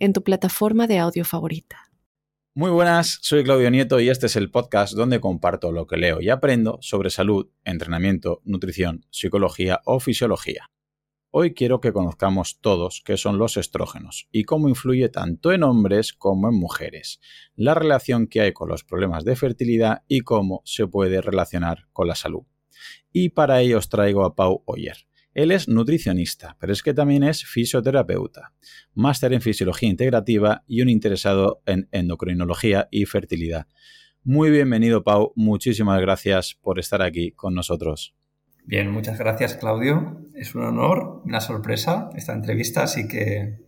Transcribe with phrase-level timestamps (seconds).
[0.00, 1.90] en tu plataforma de audio favorita.
[2.54, 6.20] Muy buenas, soy Claudio Nieto y este es el podcast donde comparto lo que leo
[6.20, 10.66] y aprendo sobre salud, entrenamiento, nutrición, psicología o fisiología.
[11.30, 16.12] Hoy quiero que conozcamos todos qué son los estrógenos y cómo influye tanto en hombres
[16.12, 17.20] como en mujeres,
[17.54, 22.08] la relación que hay con los problemas de fertilidad y cómo se puede relacionar con
[22.08, 22.42] la salud.
[23.12, 24.96] Y para ello os traigo a Pau Oyer.
[25.32, 28.52] Él es nutricionista, pero es que también es fisioterapeuta,
[28.94, 33.66] máster en fisiología integrativa y un interesado en endocrinología y fertilidad.
[34.24, 35.32] Muy bienvenido, Pau.
[35.36, 38.14] Muchísimas gracias por estar aquí con nosotros.
[38.66, 40.20] Bien, muchas gracias, Claudio.
[40.34, 43.60] Es un honor, una sorpresa esta entrevista, así que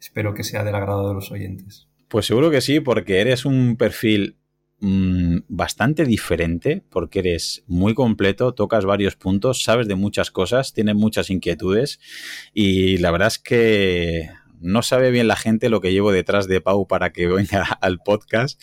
[0.00, 1.88] espero que sea del agrado de los oyentes.
[2.08, 4.38] Pues seguro que sí, porque eres un perfil
[4.82, 10.96] mmm, bastante diferente, porque eres muy completo, tocas varios puntos, sabes de muchas cosas, tienes
[10.96, 12.00] muchas inquietudes
[12.52, 14.28] y la verdad es que
[14.60, 18.00] no sabe bien la gente lo que llevo detrás de Pau para que venga al
[18.00, 18.60] podcast,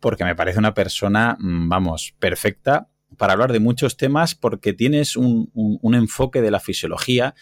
[0.00, 5.50] porque me parece una persona, vamos, perfecta para hablar de muchos temas porque tienes un,
[5.52, 7.34] un, enfoque de la fisiología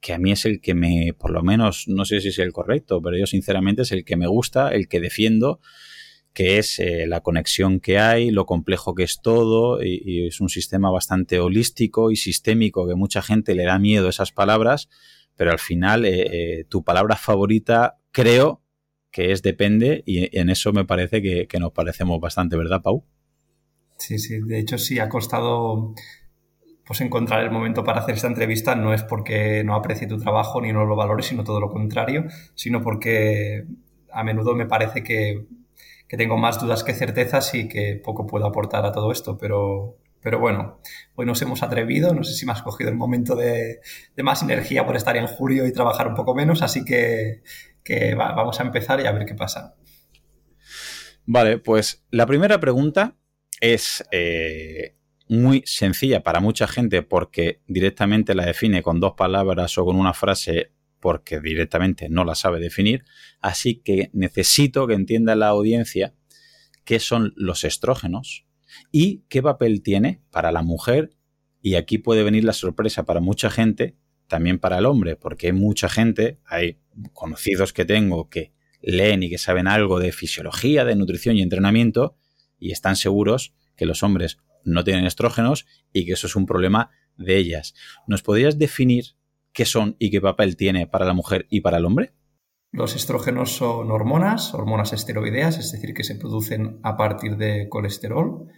[0.00, 2.52] que a mí es el que me, por lo menos, no sé si es el
[2.52, 5.60] correcto, pero yo sinceramente es el que me gusta, el que defiendo,
[6.34, 10.48] que es eh, la conexión que hay, lo complejo que es todo, y, es un
[10.48, 14.88] sistema bastante holístico y sistémico que mucha gente le da miedo a esas palabras,
[15.36, 18.62] pero al final eh, eh, tu palabra favorita creo
[19.12, 23.04] que es depende y en eso me parece que, que nos parecemos bastante, ¿verdad, Pau?
[23.96, 25.94] Sí, sí, de hecho sí, ha costado
[26.84, 30.60] pues encontrar el momento para hacer esta entrevista no es porque no aprecie tu trabajo
[30.60, 33.64] ni no lo valore, sino todo lo contrario, sino porque
[34.12, 35.46] a menudo me parece que,
[36.16, 40.38] tengo más dudas que certezas y que poco puedo aportar a todo esto, pero, pero
[40.38, 40.80] bueno,
[41.14, 43.80] hoy nos hemos atrevido, no sé si me has cogido el momento de,
[44.22, 47.42] más energía por estar en julio y trabajar un poco menos, así que,
[48.16, 49.76] vamos a empezar y a ver qué pasa.
[51.26, 53.16] Vale, pues la primera pregunta
[53.60, 54.96] es eh,
[55.28, 60.12] muy sencilla para mucha gente porque directamente la define con dos palabras o con una
[60.12, 60.72] frase
[61.04, 63.04] porque directamente no la sabe definir.
[63.42, 66.14] Así que necesito que entienda la audiencia
[66.86, 68.46] qué son los estrógenos
[68.90, 71.10] y qué papel tiene para la mujer.
[71.60, 73.98] Y aquí puede venir la sorpresa para mucha gente,
[74.28, 76.78] también para el hombre, porque hay mucha gente, hay
[77.12, 82.16] conocidos que tengo que leen y que saben algo de fisiología, de nutrición y entrenamiento,
[82.58, 86.92] y están seguros que los hombres no tienen estrógenos y que eso es un problema
[87.18, 87.74] de ellas.
[88.06, 89.16] ¿Nos podrías definir
[89.54, 92.12] qué son y qué papel tiene para la mujer y para el hombre?
[92.72, 98.48] Los estrógenos son hormonas, hormonas esteroideas, es decir, que se producen a partir de colesterol.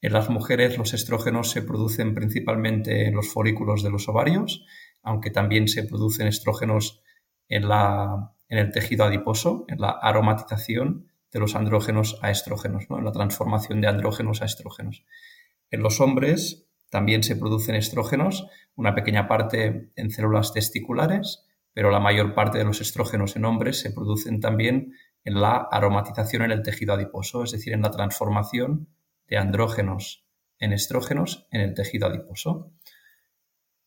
[0.00, 4.64] En las mujeres los estrógenos se producen principalmente en los folículos de los ovarios,
[5.02, 7.02] aunque también se producen estrógenos
[7.48, 12.98] en, la, en el tejido adiposo, en la aromatización de los andrógenos a estrógenos, ¿no?
[12.98, 15.04] en la transformación de andrógenos a estrógenos.
[15.70, 22.00] En los hombres también se producen estrógenos, una pequeña parte en células testiculares, pero la
[22.00, 24.94] mayor parte de los estrógenos en hombres se producen también
[25.24, 28.88] en la aromatización en el tejido adiposo, es decir, en la transformación
[29.26, 30.26] de andrógenos
[30.58, 32.72] en estrógenos en el tejido adiposo.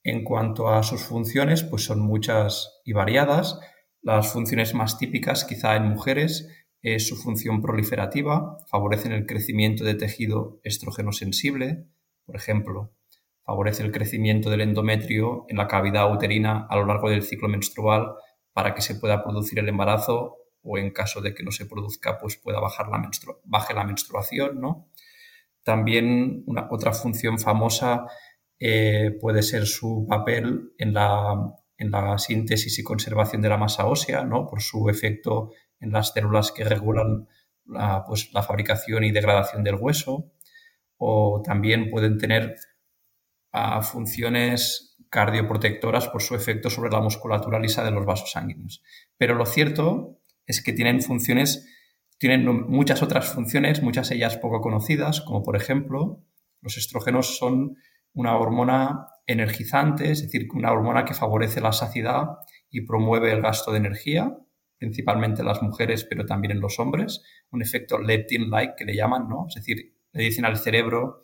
[0.04, 3.60] En cuanto a sus funciones, pues son muchas y variadas.
[4.02, 6.48] Las funciones más típicas, quizá en mujeres,
[6.82, 11.88] es su función proliferativa, favorecen el crecimiento de tejido estrógeno sensible,
[12.30, 12.94] por ejemplo,
[13.44, 18.14] favorece el crecimiento del endometrio en la cavidad uterina a lo largo del ciclo menstrual
[18.54, 22.20] para que se pueda producir el embarazo o en caso de que no se produzca,
[22.20, 23.10] pues pueda bajar la
[23.46, 24.92] baje la menstruación, ¿no?
[25.64, 28.06] También otra función famosa
[28.60, 31.36] eh, puede ser su papel en la,
[31.78, 34.46] en la síntesis y conservación de la masa ósea, ¿no?
[34.46, 35.50] Por su efecto
[35.80, 37.28] en las células que regulan
[37.66, 40.34] la, pues, la fabricación y degradación del hueso,
[41.00, 42.56] o también pueden tener
[43.52, 48.84] ah, funciones cardioprotectoras por su efecto sobre la musculatura lisa de los vasos sanguíneos.
[49.18, 51.68] Pero lo cierto es que tienen funciones,
[52.20, 56.24] tienen muchas otras funciones, muchas ellas poco conocidas, como por ejemplo,
[56.62, 57.78] los estrógenos son
[58.14, 62.26] una hormona energizante, es decir, una hormona que favorece la saciedad
[62.70, 64.36] y promueve el gasto de energía,
[64.78, 69.30] principalmente en las mujeres, pero también en los hombres, un efecto leptin-like que le llaman,
[69.30, 69.46] ¿no?
[69.48, 71.22] Es decir, le dicen al cerebro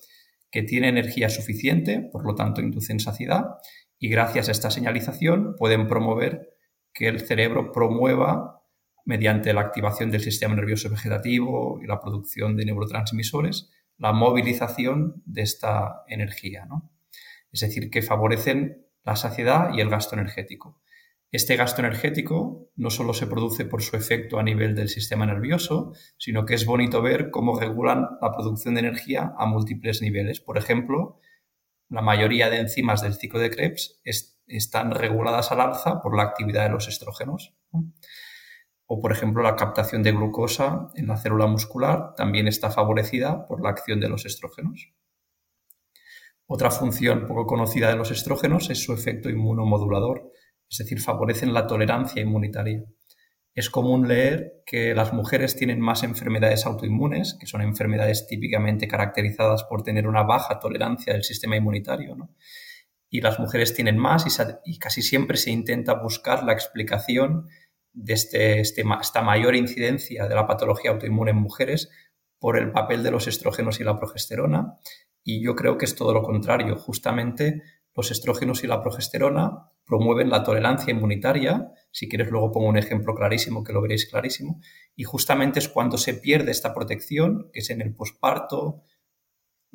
[0.52, 3.58] que tiene energía suficiente, por lo tanto inducen saciedad,
[4.00, 6.50] y gracias a esta señalización pueden promover
[6.94, 8.62] que el cerebro promueva,
[9.06, 15.44] mediante la activación del sistema nervioso vegetativo y la producción de neurotransmisores, la movilización de
[15.44, 16.66] esta energía.
[16.66, 16.92] ¿no?
[17.52, 20.82] Es decir, que favorecen la saciedad y el gasto energético.
[21.32, 25.94] Este gasto energético no solo se produce por su efecto a nivel del sistema nervioso,
[26.18, 30.40] sino que es bonito ver cómo regulan la producción de energía a múltiples niveles.
[30.40, 31.20] Por ejemplo,
[31.90, 34.02] la mayoría de enzimas del ciclo de Krebs
[34.48, 37.54] están reguladas al alza por la actividad de los estrógenos.
[38.88, 43.62] O, por ejemplo, la captación de glucosa en la célula muscular también está favorecida por
[43.62, 44.94] la acción de los estrógenos.
[46.48, 50.32] Otra función poco conocida de los estrógenos es su efecto inmunomodulador,
[50.76, 52.84] es decir, favorecen la tolerancia inmunitaria.
[53.54, 59.64] Es común leer que las mujeres tienen más enfermedades autoinmunes, que son enfermedades típicamente caracterizadas
[59.64, 62.18] por tener una baja tolerancia del sistema inmunitario,
[63.10, 64.26] y las mujeres tienen más
[64.66, 67.48] y, casi siempre se intenta buscar la explicación
[67.94, 71.90] de este, este esta mayor incidencia de la patología autoinmune en mujeres
[72.38, 74.74] por el papel de los estrógenos y la progesterona.
[75.24, 76.76] Y yo creo que es todo lo contrario.
[76.76, 77.62] Justamente
[77.96, 81.72] los estrógenos y la progesterona promueven la tolerancia inmunitaria.
[81.92, 84.60] Si quieres, luego pongo un ejemplo clarísimo que lo veréis clarísimo.
[84.96, 88.84] Y justamente es cuando se pierde esta protección, que es en el posparto,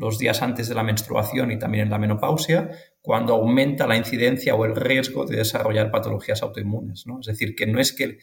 [0.01, 2.71] los días antes de la menstruación y también en la menopausia,
[3.03, 7.07] cuando aumenta la incidencia o el riesgo de desarrollar patologías autoinmunes.
[7.07, 7.21] ¿no?
[7.21, 8.19] Es decir, que no es que,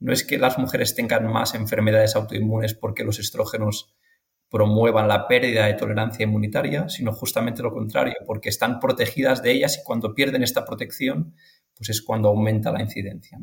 [0.00, 3.94] no es que las mujeres tengan más enfermedades autoinmunes porque los estrógenos
[4.52, 9.78] promuevan la pérdida de tolerancia inmunitaria, sino justamente lo contrario, porque están protegidas de ellas
[9.78, 11.34] y cuando pierden esta protección,
[11.74, 13.38] pues es cuando aumenta la incidencia.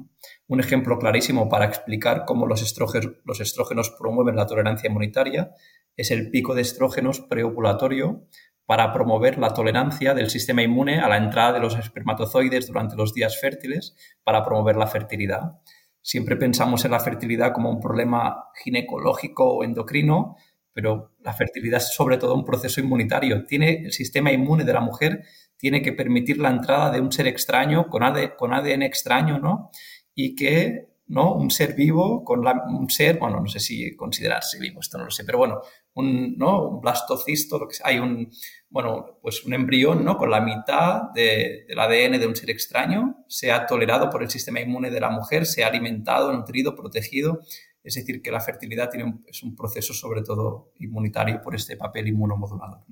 [0.47, 5.51] Un ejemplo clarísimo para explicar cómo los estrógenos, los estrógenos promueven la tolerancia inmunitaria
[5.97, 8.27] es el pico de estrógenos preovulatorio
[8.67, 13.15] para promover la tolerancia del sistema inmune a la entrada de los espermatozoides durante los
[13.15, 15.59] días fértiles para promover la fertilidad.
[16.01, 20.37] Siempre pensamos en la fertilidad como un problema ginecológico o endocrino,
[20.79, 23.43] pero la fertilidad es sobre todo un proceso inmunitario.
[23.43, 25.23] Tiene el sistema inmune de la mujer
[25.57, 29.71] tiene que permitir la entrada de un ser extraño con, ADN extraño, ¿no?
[30.15, 31.33] Y que ¿no?
[31.33, 35.11] Un ser vivo con un ser, bueno, no sé si considerarse vivo, esto no lo
[35.11, 35.59] sé, pero bueno,
[35.95, 36.69] un, ¿no?
[36.69, 38.31] un blastocisto, hay un,
[38.69, 40.17] bueno, pues un embrión, ¿no?
[40.17, 44.91] Con la mitad del ADN de un ser extraño, sea tolerado por el sistema inmune
[44.91, 47.41] de la mujer, sea alimentado, nutrido, protegido,
[47.83, 48.89] es decir, que la fertilidad
[49.27, 52.85] es un proceso sobre todo inmunitario por este papel inmunomodulador.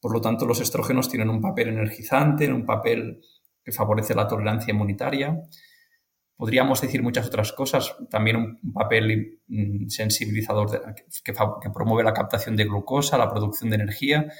[0.00, 3.20] Por lo tanto, los estrógenos tienen un papel energizante, un papel
[3.62, 5.38] que favorece la tolerancia inmunitaria.
[6.36, 12.64] Podríamos decir muchas otras cosas, también un papel mm, sensibilizador que, promueve la captación de
[12.64, 14.32] glucosa, la producción de energía.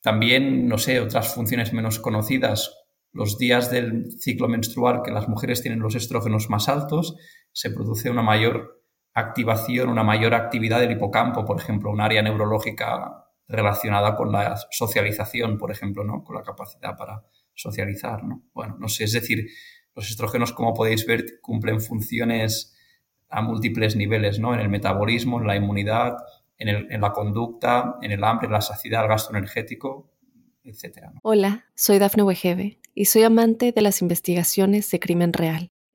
[0.00, 2.74] También, no sé, otras funciones menos conocidas,
[3.12, 7.16] los días del ciclo menstrual que las mujeres tienen los estrógenos más altos,
[7.52, 8.84] se produce una mayor
[9.14, 15.58] activación, una mayor actividad del hipocampo, por ejemplo, un área neurológica relacionada con la socialización,
[15.58, 16.22] por ejemplo, ¿no?
[16.22, 17.24] con la capacidad para
[17.54, 18.22] socializar.
[18.22, 18.42] ¿no?
[18.52, 19.48] Bueno, no sé, es decir,
[19.94, 22.76] los estrógenos, como podéis ver, cumplen funciones
[23.28, 24.54] a múltiples niveles, ¿no?
[24.54, 26.16] En el metabolismo, en la inmunidad,
[26.56, 30.10] en, la conducta, en el hambre, la saciedad, el gasto energético,
[30.64, 31.08] etc.
[31.22, 35.70] Hola, soy Dafne Wegebe y soy amante de las investigaciones de crimen real.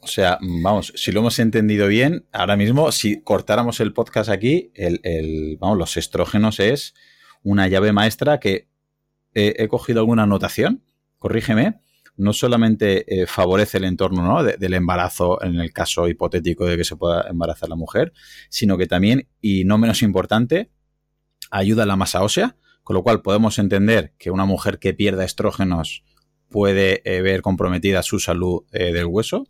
[0.00, 4.70] O sea, vamos, si lo hemos entendido bien, ahora mismo, si cortáramos el podcast aquí,
[4.74, 6.94] el, vamos, los estrógenos es
[7.42, 8.68] una llave maestra que
[9.34, 10.82] he cogido alguna anotación,
[11.18, 11.80] corrígeme,
[12.18, 16.96] no solamente eh, favorece el entorno del embarazo en el caso hipotético de que se
[16.96, 18.12] pueda embarazar la mujer,
[18.50, 20.70] sino que también, y no menos importante,
[21.50, 25.24] ayuda a la masa ósea, con lo cual podemos entender que una mujer que pierda
[25.24, 26.02] estrógenos
[26.50, 29.46] puede eh, ver comprometida su salud eh, del hueso.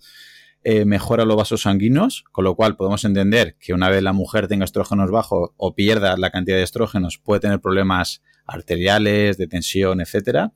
[0.85, 4.65] Mejora los vasos sanguíneos, con lo cual podemos entender que una vez la mujer tenga
[4.65, 10.53] estrógenos bajos o pierda la cantidad de estrógenos, puede tener problemas arteriales, de tensión, etcétera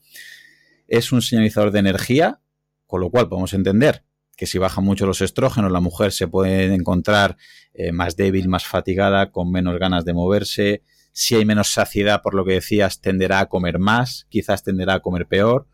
[0.92, 2.40] es un señalizador de energía,
[2.86, 4.04] con lo cual podemos entender
[4.36, 7.38] que si bajan mucho los estrógenos, la mujer se puede encontrar
[7.72, 10.82] eh, más débil, más fatigada, con menos ganas de moverse.
[11.12, 15.00] Si hay menos saciedad, por lo que decías, tenderá a comer más, quizás tenderá a
[15.00, 15.66] comer peor.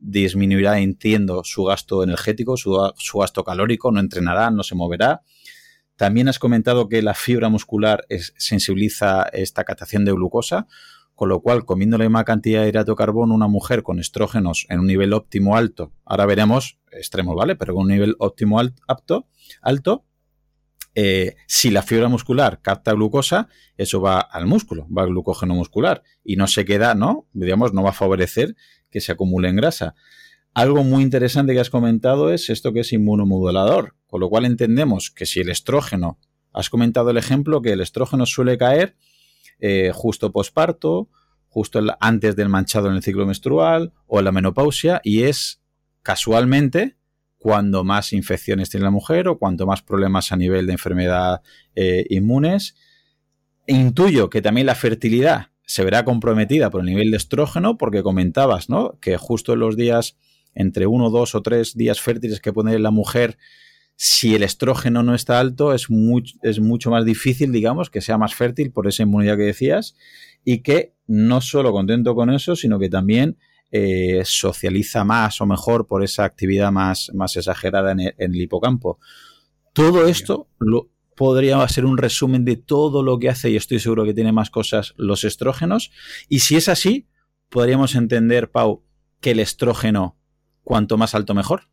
[0.00, 5.22] Disminuirá, entiendo, su gasto energético, su, gasto calórico, no entrenará, no se moverá.
[5.96, 10.66] También has comentado que la fibra muscular sensibiliza esta captación de glucosa,
[11.14, 14.66] con lo cual comiendo la misma cantidad de hidrato de carbono, una mujer con estrógenos
[14.70, 17.56] en un nivel óptimo alto, ahora veremos extremos, ¿vale?
[17.56, 19.28] Pero con un nivel óptimo alto,
[19.60, 20.06] alto
[20.94, 26.02] eh, si la fibra muscular capta glucosa, eso va al músculo, va al glucógeno muscular
[26.24, 27.28] y no se queda, ¿no?
[27.32, 28.56] Digamos, no va a favorecer
[28.90, 29.94] que se acumule en grasa.
[30.52, 35.10] Algo muy interesante que has comentado es esto que es inmunomodulador, con lo cual entendemos
[35.10, 36.18] que si el estrógeno,
[36.52, 38.96] has comentado el ejemplo que el estrógeno suele caer
[39.60, 41.08] eh, justo posparto,
[41.48, 45.62] justo antes del manchado en el ciclo menstrual o en la menopausia y es
[46.02, 46.96] casualmente
[47.38, 51.42] cuando más infecciones tiene la mujer o cuanto más problemas a nivel de enfermedad
[51.74, 52.74] eh, inmunes.
[53.66, 58.68] Intuyo que también la fertilidad se verá comprometida por el nivel de estrógeno porque comentabas,
[58.68, 58.98] ¿no?
[59.00, 60.16] Que justo en los días
[60.52, 63.38] entre uno, dos o tres días fértiles que puede la mujer
[63.94, 65.86] si el estrógeno no está alto, es,
[66.42, 69.94] es mucho más difícil, digamos, que sea más fértil por esa inmunidad que decías
[70.44, 73.36] y que no solo contento con eso, sino que también
[73.70, 78.98] eh, socializa más o mejor por esa actividad más, más exagerada en el, hipocampo.
[79.72, 80.89] Todo esto lo,
[81.20, 84.48] podría ser un resumen de todo lo que hace, y estoy seguro que tiene más
[84.48, 85.92] cosas, los estrógenos.
[86.30, 87.10] Y si es así,
[87.50, 88.84] podríamos entender, Pau,
[89.20, 90.16] que el estrógeno,
[90.64, 91.64] cuanto más alto, mejor.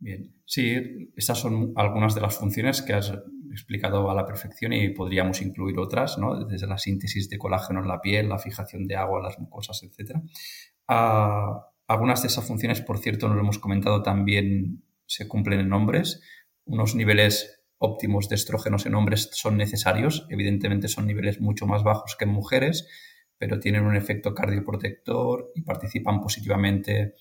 [0.00, 0.74] Bien, sí,
[1.14, 3.12] estas son algunas de las funciones que has
[3.52, 6.46] explicado a la perfección y podríamos incluir otras, ¿no?
[6.46, 10.16] Desde la síntesis de colágeno en la piel, la fijación de agua las mucosas, etc.
[10.88, 15.72] Ah, algunas de esas funciones, por cierto, no lo hemos comentado, también se cumplen en
[15.72, 16.20] hombres.
[16.64, 22.16] Unos niveles óptimos de estrógenos en hombres son necesarios, evidentemente son niveles mucho más bajos
[22.16, 22.86] que en mujeres,
[23.38, 27.14] pero tienen un efecto cardioprotector y participan positivamente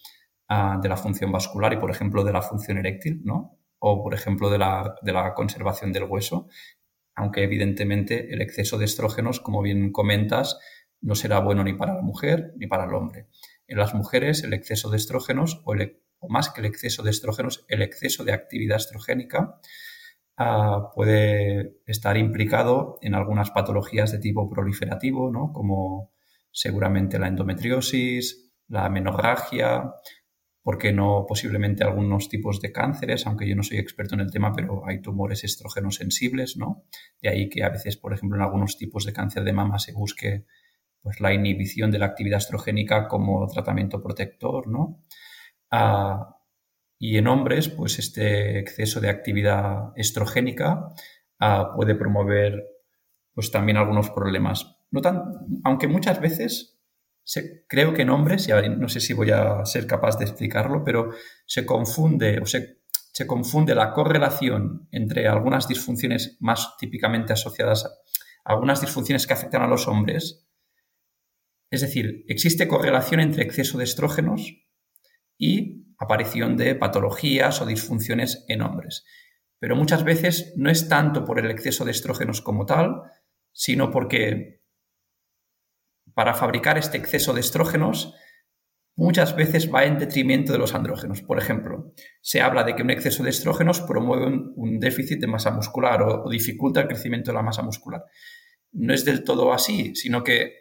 [0.50, 3.60] de la función vascular y, por ejemplo, de la función eréctil, ¿no?
[3.80, 6.48] O, por ejemplo, de la, conservación del hueso,
[7.16, 10.58] aunque evidentemente el exceso de estrógenos, como bien comentas,
[11.02, 13.28] no será bueno ni para la mujer ni para el hombre.
[13.68, 15.76] En las mujeres, el exceso de estrógenos, o,
[16.30, 19.60] más que el exceso de estrógenos, el exceso de actividad estrogénica,
[20.38, 25.52] ah, puede estar implicado en algunas patologías de tipo proliferativo, ¿no?
[25.54, 26.12] como
[26.52, 29.94] seguramente la endometriosis, la menorragia,
[30.68, 34.52] porque no posiblemente algunos tipos de cánceres, aunque yo no soy experto en el tema,
[34.54, 36.84] pero hay tumores estrógenos sensibles, ¿no?
[37.22, 39.94] De ahí que a veces, por ejemplo, en algunos tipos de cáncer de mama se
[39.94, 40.46] busque
[41.02, 45.06] pues, la inhibición de la actividad estrogénica como tratamiento protector, ¿no?
[45.72, 46.37] Ah,
[47.00, 50.90] y en hombres, pues este exceso de actividad estrogénica
[51.40, 52.64] ah, puede promover
[53.34, 54.78] pues también algunos problemas.
[54.90, 55.24] No tan,
[55.64, 56.80] aunque muchas veces
[57.68, 61.12] creo que en hombres, y no sé si voy a ser capaz de explicarlo, pero
[61.46, 68.54] se confunde o se, se confunde la correlación entre algunas disfunciones más típicamente asociadas a
[68.54, 70.48] algunas disfunciones que afectan a los hombres.
[71.70, 74.54] Es decir, existe correlación entre exceso de estrógenos
[75.38, 79.06] y aparición de patologías o disfunciones en hombres.
[79.60, 83.02] Pero muchas veces no es tanto por el exceso de estrógenos como tal,
[83.52, 84.62] sino porque
[86.14, 88.14] para fabricar este exceso de estrógenos
[88.96, 91.22] muchas veces va en detrimento de los andrógenos.
[91.22, 95.52] Por ejemplo, se habla de que un exceso de estrógenos promueve un, déficit de masa
[95.52, 98.04] muscular o, dificulta el crecimiento de la masa muscular.
[98.74, 100.54] No es del todo así, sino que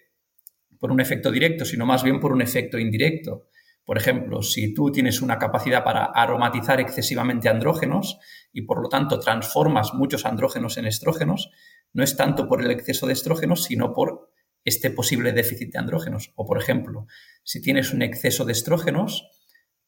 [0.78, 3.48] por un efecto directo, sino más bien por un efecto indirecto.
[3.86, 8.18] Por ejemplo, si tú tienes una capacidad para aromatizar excesivamente andrógenos
[8.52, 11.52] y por lo tanto transformas muchos andrógenos en estrógenos,
[11.92, 14.32] no es tanto por el exceso de estrógenos, sino por
[14.64, 16.32] este posible déficit de andrógenos.
[16.34, 17.06] O, por ejemplo,
[17.44, 19.30] si tienes un exceso de estrógenos,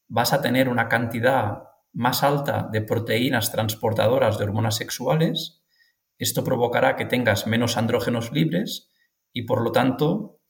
[0.06, 5.64] vas a tener una cantidad más alta de proteínas transportadoras de hormonas sexuales.
[6.18, 8.92] Esto provocará que tengas menos andrógenos libres
[9.32, 10.40] y, por lo tanto,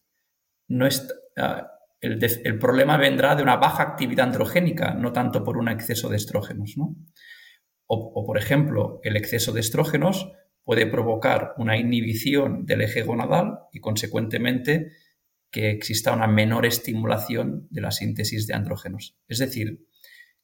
[0.69, 0.87] no
[1.39, 6.17] ah, el, problema vendrá de una baja actividad androgénica, no tanto por un exceso de
[6.17, 6.75] estrógenos.
[7.87, 10.31] o, por ejemplo, el exceso de estrógenos
[10.63, 14.93] puede provocar una inhibición del eje gonadal y, consecuentemente,
[15.51, 19.17] que exista una menor estimulación de la síntesis de andrógenos.
[19.29, 19.87] Es decir,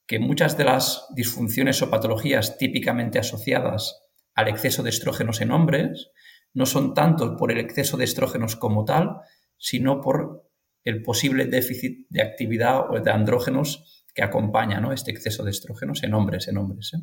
[0.07, 4.03] que muchas de las disfunciones o patologías típicamente asociadas
[4.35, 6.11] al exceso de estrógenos en hombres
[6.53, 9.19] no son tanto por el exceso de estrógenos como tal,
[9.57, 10.49] sino por
[10.85, 14.93] el posible déficit de actividad o de andrógenos que acompaña ¿no?
[14.93, 16.93] este exceso de estrógenos en hombres, en hombres.
[16.95, 17.01] ¿eh?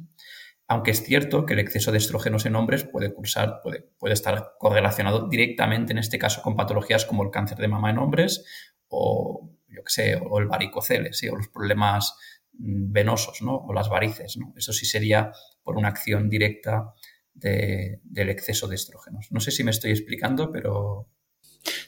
[0.67, 4.53] Aunque es cierto que el exceso de estrógenos en hombres puede cursar, puede, puede estar
[4.57, 8.45] correlacionado directamente en este caso con patologías como el cáncer de mama en hombres
[8.87, 11.27] o, yo qué sé, o el varicocele, ¿sí?
[11.27, 12.15] o los problemas
[12.53, 13.55] mm, venosos, ¿no?
[13.55, 14.53] O las varices, ¿no?
[14.55, 15.31] Eso sí sería
[15.63, 16.93] por una acción directa
[17.33, 19.27] del exceso de estrógenos.
[19.31, 21.09] No sé si me estoy explicando, pero...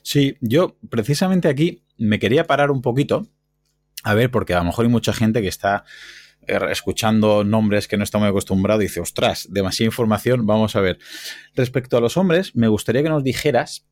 [0.02, 3.28] Sí, yo precisamente aquí me quería parar un poquito,
[4.04, 5.86] a ver, porque a lo mejor hay mucha gente que está
[6.48, 10.82] eh, escuchando nombres que no está muy acostumbrado y dice, ostras, demasiada información, vamos a
[10.82, 11.00] ver.
[11.56, 13.88] Respecto a los hombres, me gustaría que nos dijeras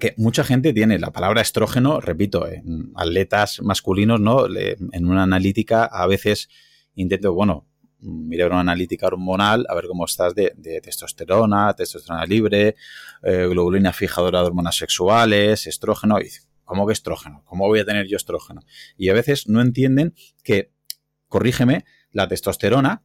[0.00, 4.46] que mucha gente tiene la palabra estrógeno, repito, en atletas masculinos, ¿no?
[4.46, 6.48] En una analítica a veces
[6.94, 7.66] intento, bueno,
[8.02, 12.76] mirar una analítica hormonal, a ver cómo estás de, testosterona, testosterona libre,
[13.22, 16.20] eh, globulina fijadora de hormonas sexuales, estrógeno.
[16.20, 16.28] Y
[16.64, 17.42] ¿cómo que estrógeno?
[17.46, 18.62] ¿Cómo voy a tener yo estrógeno?
[18.96, 20.72] Y a veces no entienden que,
[21.28, 23.02] corrígeme, la testosterona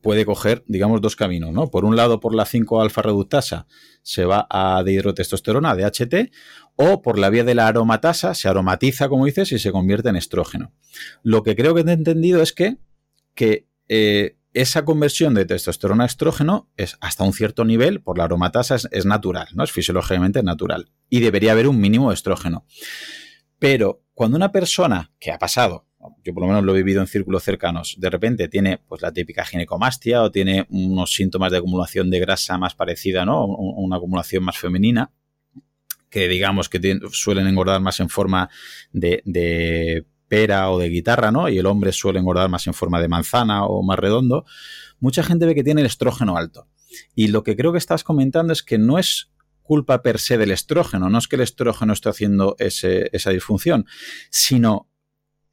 [0.00, 1.68] puede coger, digamos, dos caminos, ¿no?
[1.68, 3.66] Por un lado, por la 5-alfa reductasa
[4.02, 6.30] se va a dihidrotestosterona, DHT,
[6.76, 10.16] o por la vía de la aromatasa se aromatiza, como dices, y se convierte en
[10.16, 10.72] estrógeno.
[11.22, 12.78] Lo que creo que he entendido es que,
[13.34, 18.24] que eh, esa conversión de testosterona a estrógeno es hasta un cierto nivel, por la
[18.24, 19.64] aromatasa es, natural, ¿no?
[19.64, 20.90] Es fisiológicamente natural.
[21.10, 22.64] Y debería haber un mínimo de estrógeno.
[23.58, 25.84] Pero cuando una persona que ha pasado,
[26.24, 29.12] yo por lo menos lo he vivido en círculos cercanos, de repente tiene pues la
[29.12, 33.44] típica ginecomastia o tiene unos síntomas de acumulación de grasa más parecida, ¿no?
[33.44, 35.10] Una acumulación más femenina,
[36.08, 38.48] que digamos que suelen engordar más en forma
[38.90, 41.50] de pera o de guitarra, ¿no?
[41.50, 44.46] Y el hombre suele engordar más en forma de manzana o más redondo.
[44.98, 46.68] Mucha gente ve que tiene el estrógeno alto.
[47.14, 50.50] Y lo que creo que estás comentando es que no es culpa per se del
[50.50, 53.84] estrógeno, no es que el estrógeno esté haciendo esa disfunción,
[54.30, 54.88] sino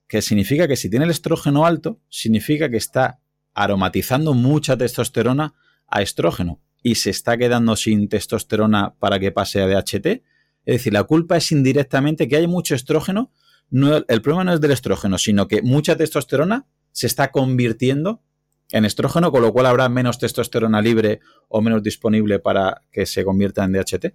[0.07, 3.19] que significa que si tiene el estrógeno alto, significa que está
[3.53, 5.55] aromatizando mucha testosterona
[5.87, 10.05] a estrógeno y se está quedando sin testosterona para que pase a DHT.
[10.05, 10.23] Es
[10.65, 13.33] decir, la culpa es indirectamente que hay mucho estrógeno,
[13.71, 18.23] el problema no es del estrógeno, sino que mucha testosterona se está convirtiendo
[18.71, 23.23] en estrógeno, con lo cual habrá menos testosterona libre o menos disponible para que se
[23.23, 24.13] convierta en DHT.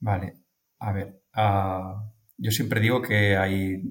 [0.00, 0.34] Vale,
[0.78, 3.82] a ver, ah, yo siempre digo que hay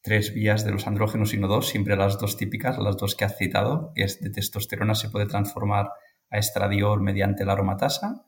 [0.00, 3.24] tres vías de los andrógenos y no dos, siempre las dos típicas, las dos que
[3.24, 5.90] has citado, que es de testosterona se puede transformar
[6.30, 8.24] a estradiol mediante la aromatasa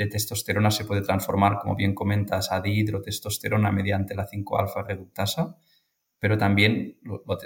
[0.00, 5.58] de testosterona se puede transformar, como bien comentas, a dihidrotestosterona mediante la 5-alfa reductasa,
[6.18, 6.98] pero también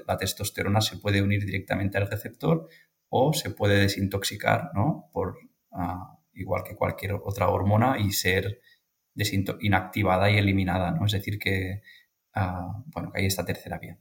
[0.06, 2.68] la testosterona se puede unir directamente al receptor
[3.08, 5.10] o se puede desintoxicar, ¿no?
[5.12, 5.36] Por,
[5.72, 8.60] ah, igual que cualquier otra hormona y ser
[9.60, 11.06] inactivada y eliminada, ¿no?
[11.06, 11.82] Es decir, que,
[12.36, 13.98] uh, bueno, hay esta tercera vía.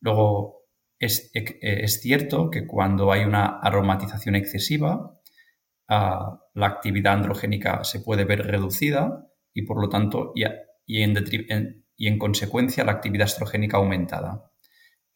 [0.00, 0.66] Luego,
[0.98, 5.13] es, es cierto que cuando hay una aromatización excesiva,
[5.88, 12.92] la actividad androgénica se puede ver reducida y por lo tanto y, en, consecuencia la
[12.92, 14.50] actividad estrogénica aumentada.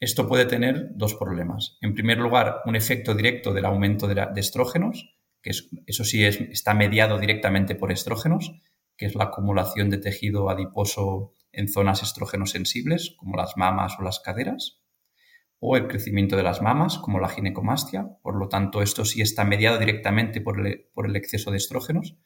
[0.00, 1.76] Esto puede tener dos problemas.
[1.81, 6.74] En primer lugar, un efecto directo del aumento de, estrógenos, que eso sí es, está
[6.74, 8.52] mediado directamente por estrógenos,
[8.96, 14.02] que es la acumulación de tejido adiposo en zonas estrógenos sensibles, como las mamas o
[14.02, 14.78] las caderas
[15.61, 18.09] o el crecimiento de las mamas, como la ginecomastia.
[18.23, 22.16] Por lo tanto, esto sí está mediado directamente por el, exceso de estrógenos,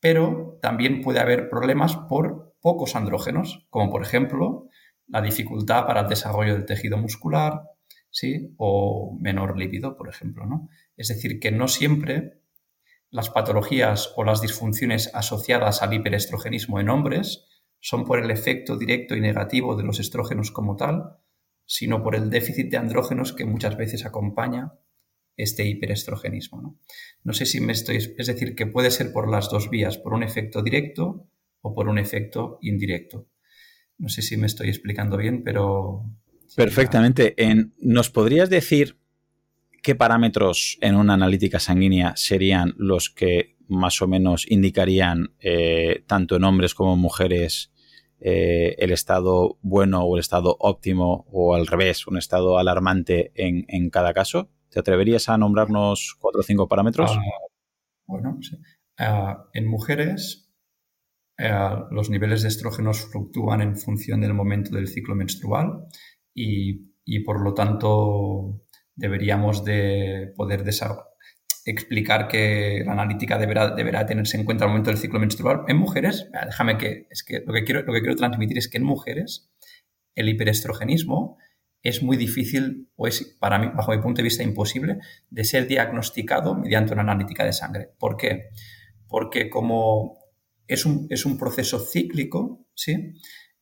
[0.00, 4.68] pero también puede haber problemas por pocos andrógenos, como por ejemplo
[5.06, 7.62] la dificultad para el desarrollo del tejido muscular,
[8.10, 8.54] ¿sí?
[8.58, 10.44] o menor líbido, por ejemplo.
[10.44, 10.68] ¿no?
[10.96, 12.42] Es decir, que no siempre
[13.10, 17.46] las patologías o las disfunciones asociadas al hiperestrogenismo en hombres
[17.80, 21.16] son por el efecto directo y negativo de los estrógenos como tal,
[21.68, 24.72] sino por el déficit de andrógenos que muchas veces acompaña
[25.36, 26.78] este hiperestrogenismo.
[27.22, 27.32] ¿no?
[27.34, 30.22] sé si me estoy, es decir, que puede ser por las dos vías, por un
[30.22, 31.28] efecto directo
[31.60, 33.28] o por un efecto indirecto.
[33.98, 36.04] No sé si me estoy explicando bien, pero...
[36.56, 37.36] Perfectamente.
[37.80, 38.96] ¿Nos podrías decir
[39.82, 46.36] qué parámetros en una analítica sanguínea serían los que más o menos indicarían eh, tanto
[46.36, 47.70] en hombres como en mujeres
[48.20, 53.90] eh, el estado bueno o el estado óptimo o al revés, un estado alarmante en,
[53.90, 54.50] cada caso?
[54.70, 57.12] ¿Te atreverías a nombrarnos cuatro o cinco parámetros?
[57.12, 57.20] Ah,
[58.06, 58.38] bueno,
[58.98, 60.50] ah, en mujeres
[61.38, 61.50] eh,
[61.90, 65.84] los niveles de estrógenos fluctúan en función del momento del ciclo menstrual
[66.34, 68.62] y, y por lo tanto
[68.94, 71.07] deberíamos de poder desarrollar
[71.70, 75.62] explicar que la analítica deberá, deberá tenerse en cuenta al momento del ciclo menstrual.
[75.68, 78.78] En mujeres, déjame que, es que lo que quiero, lo que quiero transmitir es que
[78.78, 79.50] en mujeres
[80.14, 81.38] el hiperestrogenismo
[81.82, 84.98] es muy difícil, o es para mí, bajo mi punto de vista, imposible
[85.30, 87.90] de ser diagnosticado mediante una analítica de sangre.
[87.98, 88.48] ¿Por qué?
[89.06, 90.18] Porque como
[90.66, 93.14] es un, es un proceso cíclico, ¿sí?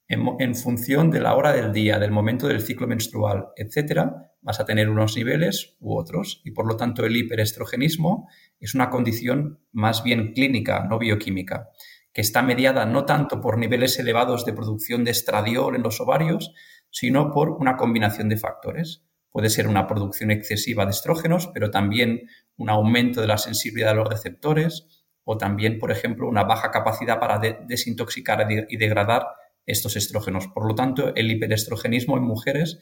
[0.08, 4.64] En, función de la hora del día, del momento del ciclo menstrual, etcétera, vas a
[4.64, 6.40] tener unos niveles u otros.
[6.44, 8.28] Y por lo tanto, el hiperestrogenismo
[8.60, 11.70] es una condición más bien clínica, no bioquímica,
[12.12, 16.54] que está mediada no tanto por niveles elevados de producción de estradiol en los ovarios,
[16.90, 19.02] sino por una combinación de factores.
[19.30, 23.96] Puede ser una producción excesiva de estrógenos, pero también un aumento de la sensibilidad de
[23.96, 29.26] los receptores o también, por ejemplo, una baja capacidad para desintoxicar y degradar
[29.66, 30.46] estos estrógenos.
[30.46, 32.78] Por lo tanto, el hiperestrogenismo en mujeres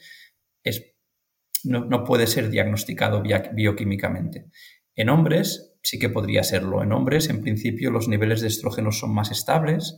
[1.65, 4.47] no, puede ser diagnosticado bioquímicamente.
[4.95, 6.81] En hombres sí que podría serlo.
[6.81, 9.97] En hombres, en principio, los niveles de estrógenos son más estables.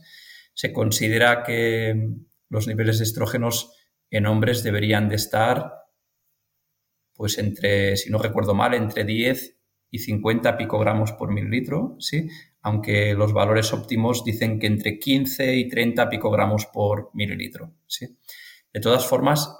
[0.54, 2.10] Se considera que
[2.50, 3.72] los niveles de estrógenos
[4.10, 5.72] en hombres deberían de estar,
[7.14, 9.56] pues entre, si no recuerdo mal, entre 10
[9.90, 12.28] y 50 picogramos por mililitro, ¿sí?
[12.60, 17.72] aunque los valores óptimos dicen que entre 15 y 30 picogramos por mililitro.
[17.86, 18.18] ¿sí?
[18.72, 19.50] De todas formas,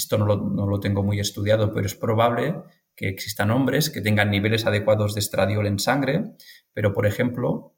[0.00, 0.26] esto no
[0.66, 2.54] lo, tengo muy estudiado, pero es probable
[2.96, 6.24] que existan hombres que tengan niveles adecuados de estradiol en sangre,
[6.72, 7.76] pero por ejemplo,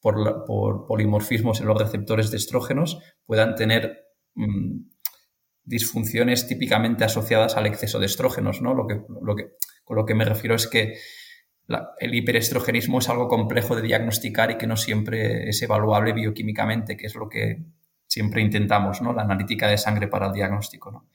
[0.00, 4.80] por, por polimorfismos en los receptores de estrógenos, puedan tener mm,
[5.64, 8.74] disfunciones típicamente asociadas al exceso de estrógenos, ¿no?
[8.74, 10.98] Lo que, lo que, con lo que me refiero es que
[11.98, 17.06] el hiperestrogenismo es algo complejo de diagnosticar y que no siempre es evaluable bioquímicamente, que
[17.06, 17.64] es lo que
[18.06, 19.12] siempre intentamos, ¿no?
[19.12, 21.08] La analítica de sangre para el diagnóstico, ¿no?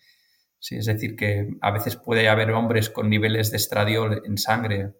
[0.59, 4.93] Sí, es decir, que a veces puede haber hombres con niveles de estradiol en sangre,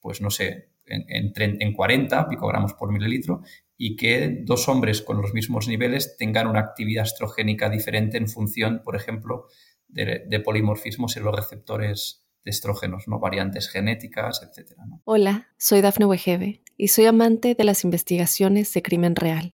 [0.00, 3.42] pues no sé, en, en 40 picogramos por mililitro
[3.76, 8.82] y que dos hombres con los mismos niveles tengan una actividad estrogénica diferente en función,
[8.84, 9.46] por ejemplo,
[9.88, 13.18] de, polimorfismos en los receptores de estrógenos, ¿no?
[13.18, 14.72] variantes genéticas, etc.
[15.04, 19.55] Hola, soy Dafne Wegebe y soy amante de las investigaciones de crimen real.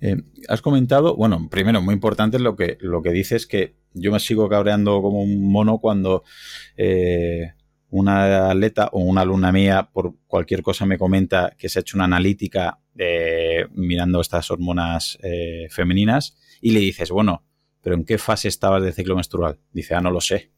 [0.00, 0.16] Eh,
[0.48, 4.48] has comentado, bueno, primero, muy importante lo que, lo que dices, que yo me sigo
[4.48, 6.22] cabreando como un mono cuando
[6.76, 7.52] eh,
[7.90, 11.96] una atleta o una alumna mía por cualquier cosa me comenta que se ha hecho
[11.96, 12.80] una analítica
[13.74, 17.44] mirando estas hormonas eh, femeninas y le dices, bueno,
[17.82, 19.58] pero ¿en qué fase estabas de ciclo menstrual?
[19.72, 20.50] Dice, ah, no lo sé.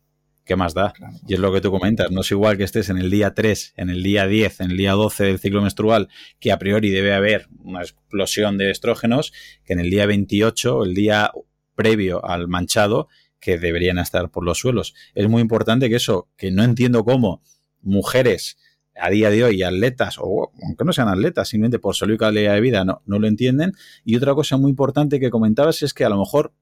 [0.48, 0.94] ¿Qué más da?
[1.26, 3.74] Y es lo que tú comentas, no es igual que estés en el día 3,
[3.76, 6.08] en el día 10, en el día 12 del ciclo menstrual,
[6.40, 9.34] que a priori debe haber una explosión de estrógenos,
[9.66, 11.32] que en el día 28, el día
[11.74, 13.08] previo al manchado,
[13.40, 14.94] que deberían estar por los suelos.
[15.14, 17.42] Es muy importante que eso, que no entiendo cómo
[17.82, 18.56] mujeres
[18.98, 22.54] a día de hoy atletas, o aunque no sean atletas, simplemente por salud y calidad
[22.54, 23.74] de vida, no, no lo entienden.
[24.02, 26.54] Y otra cosa muy importante que comentabas es que a lo mejor,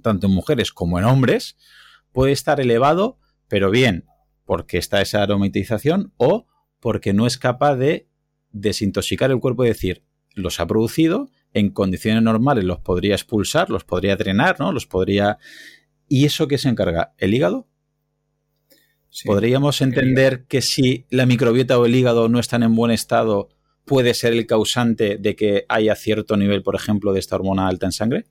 [0.00, 1.56] tanto en mujeres como en hombres,
[2.12, 3.18] puede estar elevado,
[3.48, 4.06] pero bien
[4.44, 6.46] porque está esa aromatización o
[6.80, 8.08] porque no es capaz de
[8.50, 10.02] desintoxicar el cuerpo y decir,
[10.34, 14.72] los ha producido, en condiciones normales los podría expulsar, los podría drenar, ¿no?
[14.72, 15.38] Los podría...
[16.08, 17.14] ¿Y eso qué se encarga?
[17.18, 17.68] ¿El hígado?
[19.24, 23.48] ¿Podríamos entender que si la microbiota o el hígado no están en buen estado,
[23.84, 27.86] puede ser el causante de que haya cierto nivel, por ejemplo, de esta hormona alta
[27.86, 28.26] en sangre?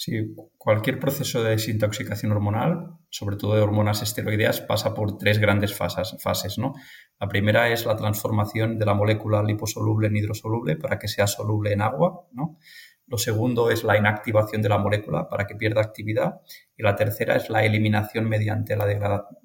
[0.00, 5.74] Sí, cualquier proceso de desintoxicación hormonal, sobre todo de hormonas esteroideas, pasa por tres grandes
[5.74, 6.74] fases, fases ¿no?
[7.18, 11.72] La primera es la transformación de la molécula liposoluble en hidrosoluble para que sea soluble
[11.72, 12.60] en agua, ¿no?
[13.08, 16.42] Lo segundo es la inactivación de la molécula para que pierda actividad.
[16.76, 18.86] Y la tercera es la eliminación mediante la,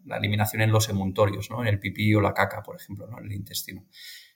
[0.06, 1.62] la eliminación en los emuntorios, ¿no?
[1.62, 3.18] en el pipí o la caca, por ejemplo, ¿no?
[3.18, 3.88] en el intestino.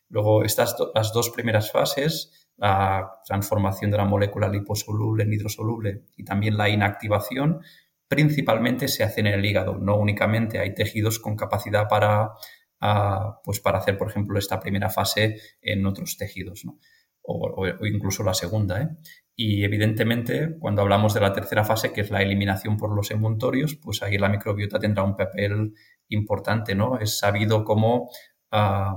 [0.10, 6.24] Luego, estas las dos primeras fases, la transformación de la molécula liposoluble en hidrosoluble y
[6.24, 7.62] también la inactivación,
[8.08, 9.78] principalmente se hacen en el hígado.
[9.78, 12.32] No únicamente hay tejidos con capacidad para,
[12.80, 16.66] ah, pues para hacer, por ejemplo, esta primera fase en otros tejidos.
[16.66, 16.80] ¿no?
[17.28, 18.82] o, incluso la segunda.
[18.82, 18.90] ¿eh?
[19.36, 23.76] Y evidentemente, cuando hablamos de la tercera fase, que es la eliminación por los emuntorios,
[23.76, 25.74] pues ahí la microbiota tendrá un papel
[26.08, 26.98] importante, ¿no?
[27.00, 28.10] Es sabido cómo
[28.52, 28.96] ah,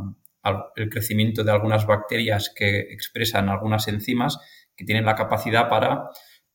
[0.76, 4.38] el crecimiento de algunas bacterias que expresan algunas enzimas
[4.76, 6.10] que tienen la capacidad para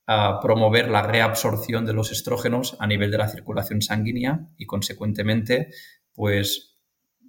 [0.07, 5.69] ah, promover la reabsorción de los estrógenos a nivel de la circulación sanguínea y, consecuentemente,
[6.13, 6.77] pues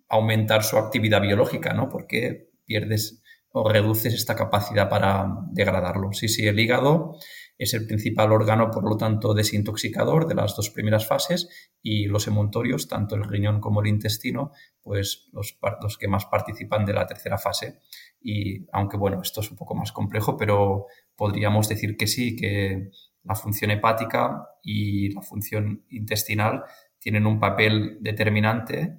[0.09, 1.89] aumentar su actividad biológica, ¿no?
[1.89, 6.13] Porque pierdes o reduces esta capacidad para degradarlo.
[6.13, 7.17] Sí, sí, el hígado
[7.59, 11.49] es el principal órgano, por lo tanto, desintoxicador de las dos primeras fases
[11.83, 16.85] y los emontorios, tanto el riñón como el intestino, pues los, los que más participan
[16.85, 17.81] de la tercera fase.
[18.21, 22.91] Y aunque, bueno, esto es un poco más complejo, pero podríamos decir que sí, que
[23.25, 26.65] la función hepática y la función intestinal
[26.99, 28.99] tienen un papel determinante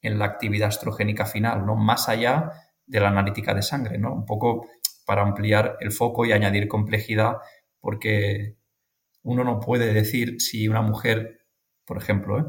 [0.00, 1.76] en la actividad estrogénica final, ¿no?
[1.76, 2.50] Más allá
[2.86, 4.12] de la analítica de sangre, ¿no?
[4.12, 4.66] Un poco
[5.06, 7.36] para ampliar el foco y añadir complejidad,
[7.82, 8.56] porque
[9.22, 11.40] uno no puede decir si una mujer,
[11.84, 12.44] por ejemplo, ¿eh?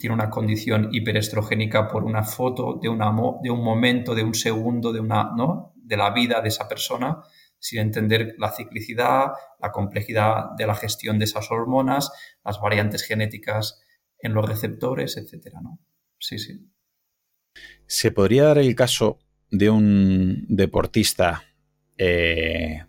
[0.00, 5.00] tiene una condición hiperestrogénica por una foto de, de un momento, de un segundo, de,
[5.00, 5.74] una, ¿no?
[5.76, 7.22] de la vida de esa persona,
[7.58, 12.10] sin entender la ciclicidad, la complejidad de la gestión de esas hormonas,
[12.44, 13.82] las variantes genéticas
[14.20, 15.78] en los receptores, etcétera, ¿no?
[16.18, 16.68] Sí, sí.
[17.86, 19.18] Se podría dar el caso
[19.50, 21.42] de un deportista,
[21.96, 22.84] eh,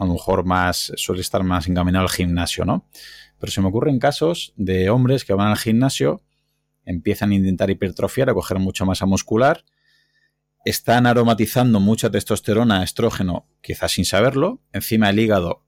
[0.00, 2.88] a lo mejor más, suele estar más encaminado al gimnasio, ¿no?
[3.38, 6.22] Pero se me ocurren casos de hombres que van al gimnasio,
[6.86, 9.62] empiezan a intentar hipertrofiar, a coger mucha masa muscular,
[10.64, 15.66] están aromatizando mucha testosterona, estrógeno, quizás sin saberlo, encima el hígado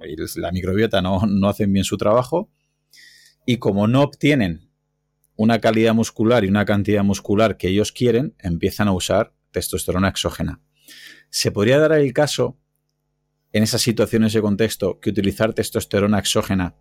[0.00, 2.50] y la microbiota no, no hacen bien su trabajo,
[3.44, 4.70] y como no obtienen
[5.36, 10.62] una calidad muscular y una cantidad muscular que ellos quieren, empiezan a usar testosterona exógena.
[11.28, 12.58] Se podría dar el caso,
[13.54, 16.74] en esas situaciones de contexto, que utilizar testosterona exógena,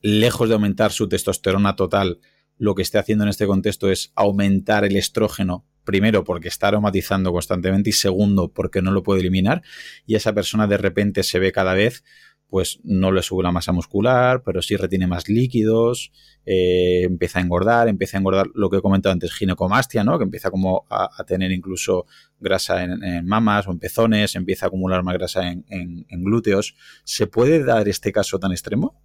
[0.00, 2.20] lejos de aumentar su testosterona total,
[2.56, 7.32] lo que esté haciendo en este contexto es aumentar el estrógeno, primero porque está aromatizando
[7.32, 9.62] constantemente y segundo porque no lo puede eliminar
[10.06, 12.02] y esa persona de repente se ve cada vez
[12.54, 16.12] pues no le sube la masa muscular, pero sí retiene más líquidos,
[16.46, 20.18] eh, empieza a engordar, empieza a engordar lo que he comentado antes, ginecomastia, ¿no?
[20.18, 22.06] Que empieza como a, tener incluso
[22.38, 26.76] grasa en, mamas o en pezones, empieza a acumular más grasa en, glúteos.
[27.02, 29.02] ¿Se puede dar este caso tan extremo?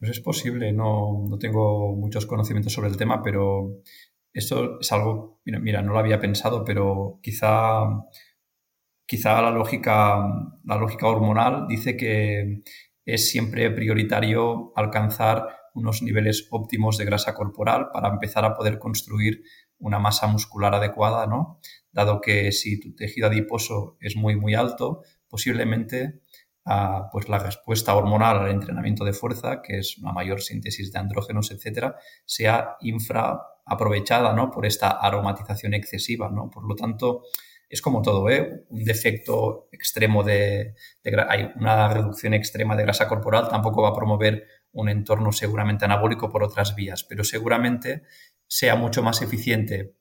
[0.00, 3.82] Pues es posible, no, no tengo muchos conocimientos sobre el tema, pero
[4.32, 7.84] esto es algo, mira, no lo había pensado, pero quizá
[9.08, 10.18] quizá la lógica,
[10.64, 12.62] la lógica hormonal dice que
[13.06, 19.42] es siempre prioritario alcanzar unos niveles óptimos de grasa corporal para empezar a poder construir
[19.78, 21.58] una masa muscular adecuada, ¿no?
[21.90, 26.20] Dado que si tu tejido adiposo es muy, muy alto, posiblemente
[26.66, 30.98] ah, pues la respuesta hormonal al entrenamiento de fuerza, que es una mayor síntesis de
[30.98, 34.50] andrógenos, etcétera, sea infra aprovechada, ¿no?
[34.50, 36.50] Por esta aromatización excesiva, ¿no?
[36.50, 37.22] Por lo tanto,
[37.68, 38.64] es como todo, ¿eh?
[38.70, 40.74] Un defecto extremo de,
[41.28, 46.30] hay una reducción extrema de grasa corporal tampoco va a promover un entorno seguramente anabólico
[46.30, 48.04] por otras vías, pero seguramente
[48.46, 49.94] sea mucho más eficiente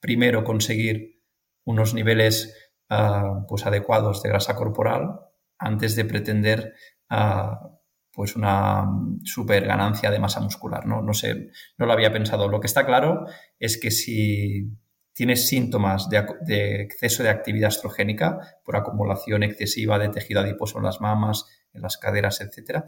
[0.00, 1.22] primero conseguir
[1.64, 2.54] unos niveles
[2.90, 5.20] ah, pues adecuados de grasa corporal
[5.58, 6.74] antes de pretender
[7.08, 7.76] ah,
[8.12, 8.88] pues una
[9.24, 10.86] super ganancia de masa muscular.
[10.86, 11.02] ¿no?
[11.02, 12.48] no sé, no lo había pensado.
[12.48, 13.26] Lo que está claro
[13.58, 14.70] es que si
[15.16, 21.00] tienes síntomas de, exceso de actividad estrogénica por acumulación excesiva de tejido adiposo en las
[21.00, 22.84] mamas, en las caderas, etc.,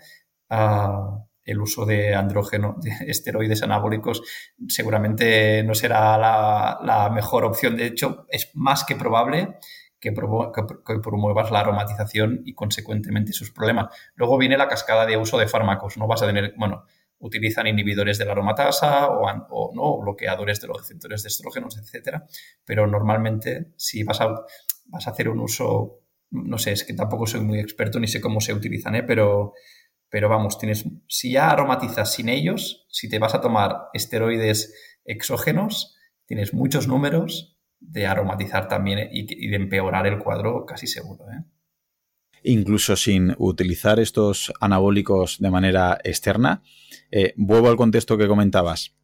[0.50, 4.22] ah, el uso de andrógeno, de esteroides anabólicos,
[4.68, 7.78] seguramente no será la, mejor opción.
[7.78, 9.56] De hecho, es más que probable
[9.98, 13.88] que, que, promuevas la aromatización y consecuentemente sus problemas.
[14.16, 15.96] Luego viene la cascada de uso de fármacos.
[15.96, 16.84] No vas a tener, bueno,
[17.20, 22.26] utilizan inhibidores de la aromatasa o, no, bloqueadores de los receptores de estrógenos, etcétera.
[22.64, 24.28] Pero normalmente, si vas a,
[24.87, 28.20] vas a hacer un uso, no sé, es que tampoco soy muy experto ni sé
[28.20, 29.02] cómo se utilizan, ¿eh?
[29.02, 29.54] pero,
[30.09, 35.96] pero vamos, tienes, si ya aromatizas sin ellos, si te vas a tomar esteroides exógenos,
[36.26, 41.24] tienes muchos números de aromatizar también y, y de empeorar el cuadro casi seguro.
[41.31, 41.44] ¿eh?
[42.42, 46.62] Incluso sin utilizar estos anabólicos de manera externa.
[47.11, 48.94] Eh, vuelvo al contexto que comentabas.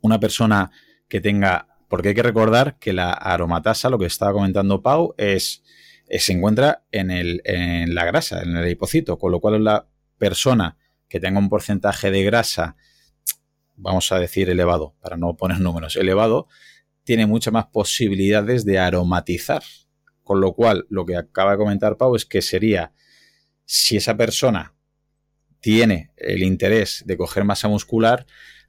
[0.00, 0.70] Una persona
[1.08, 5.62] que tenga, porque hay que recordar que la aromatasa, lo que estaba comentando Pau, es,
[6.08, 10.76] se encuentra en, el, en la grasa, en el adipocito, con lo cual la persona
[11.08, 12.76] que tenga un porcentaje de grasa,
[13.76, 16.48] vamos a decir elevado, para no poner números, elevado,
[17.04, 19.62] tiene muchas más posibilidades de aromatizar
[20.26, 22.92] con lo cual, lo que acaba de comentar Pau es que sería,
[23.64, 24.74] si esa persona
[25.60, 28.26] tiene el interés de coger masa muscular,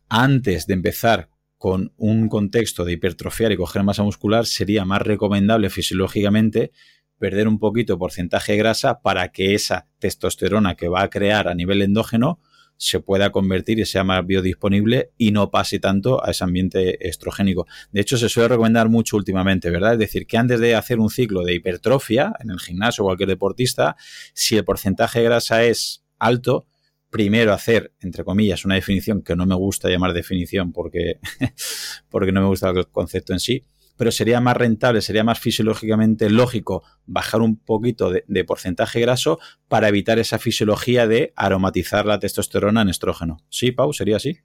[0.07, 5.71] antes de empezar con un contexto de hipertrofiar y coger masa muscular, sería más recomendable
[5.71, 6.71] fisiológicamente
[7.17, 11.55] perder un poquito porcentaje de grasa para que esa testosterona que va a crear a
[11.55, 12.39] nivel endógeno
[12.77, 17.67] se pueda convertir y sea más biodisponible y no pase tanto a ese ambiente estrogénico.
[17.91, 19.93] De hecho, se suele recomendar mucho últimamente, ¿verdad?
[19.93, 23.29] Es decir, que antes de hacer un ciclo de hipertrofia en el gimnasio o cualquier
[23.29, 23.95] deportista,
[24.33, 26.67] si el porcentaje de grasa es alto,
[27.09, 31.19] primero hacer, entre comillas, una definición que no me gusta llamar definición porque,
[32.09, 33.63] porque no me gusta el concepto en sí,
[33.97, 39.89] pero sería más rentable, sería más fisiológicamente lógico bajar un poquito de, porcentaje graso para
[39.89, 43.37] evitar esa fisiología de aromatizar la testosterona en estrógeno.
[43.49, 43.91] ¿Sí, Pau?
[43.93, 44.37] ¿Sería así?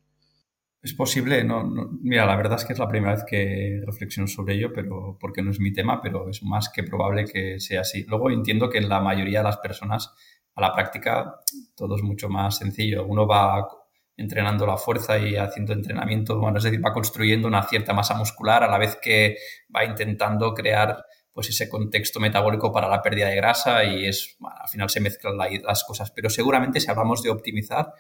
[0.83, 1.63] Es posible, no,
[2.03, 5.41] mira, la verdad es que es la primera vez que reflexiono sobre ello, pero porque
[5.41, 8.05] no es mi tema, pero es más que probable que sea así.
[8.09, 10.13] Luego entiendo que en la mayoría de las personas
[10.55, 11.37] a la práctica
[11.77, 13.07] todo es mucho más sencillo.
[13.07, 13.65] Uno va
[14.17, 18.63] entrenando la fuerza y haciendo entrenamiento, bueno, es decir, va construyendo una cierta masa muscular
[18.63, 19.37] a la vez que
[19.75, 24.69] va intentando crear pues ese contexto metabólico para la pérdida de grasa y es, al
[24.69, 26.11] final se mezclan las cosas.
[26.11, 27.95] Pero seguramente si hablamos de optimizar,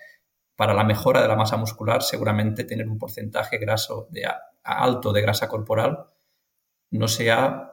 [0.55, 4.25] para la mejora de la masa muscular, seguramente tener un porcentaje graso de
[4.63, 6.07] alto de grasa corporal
[6.91, 7.73] no sea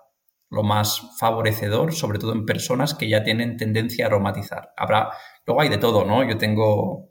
[0.49, 4.73] lo más favorecedor, sobre todo en personas que ya tienen tendencia a aromatizar.
[4.75, 5.11] Habrá,
[5.45, 6.27] luego hay de todo, ¿no?
[6.27, 7.09] Yo tengo,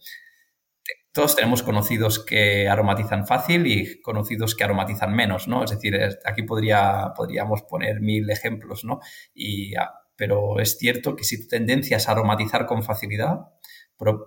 [1.26, 5.64] tenemos conocidos que aromatizan fácil y conocidos que aromatizan menos, ¿no?
[5.64, 9.00] Es decir, aquí podría, podríamos poner mil ejemplos, ¿no?
[9.34, 13.50] Y, ah, pero es cierto que si tu tendencia es aromatizar con facilidad,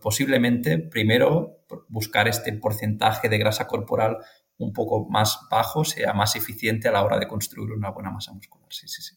[0.01, 4.17] posiblemente primero buscar este porcentaje de grasa corporal
[4.57, 8.33] un poco más bajo sea más eficiente a la hora de construir una buena masa
[8.33, 8.67] muscular.
[8.69, 9.15] Sí, sí, sí.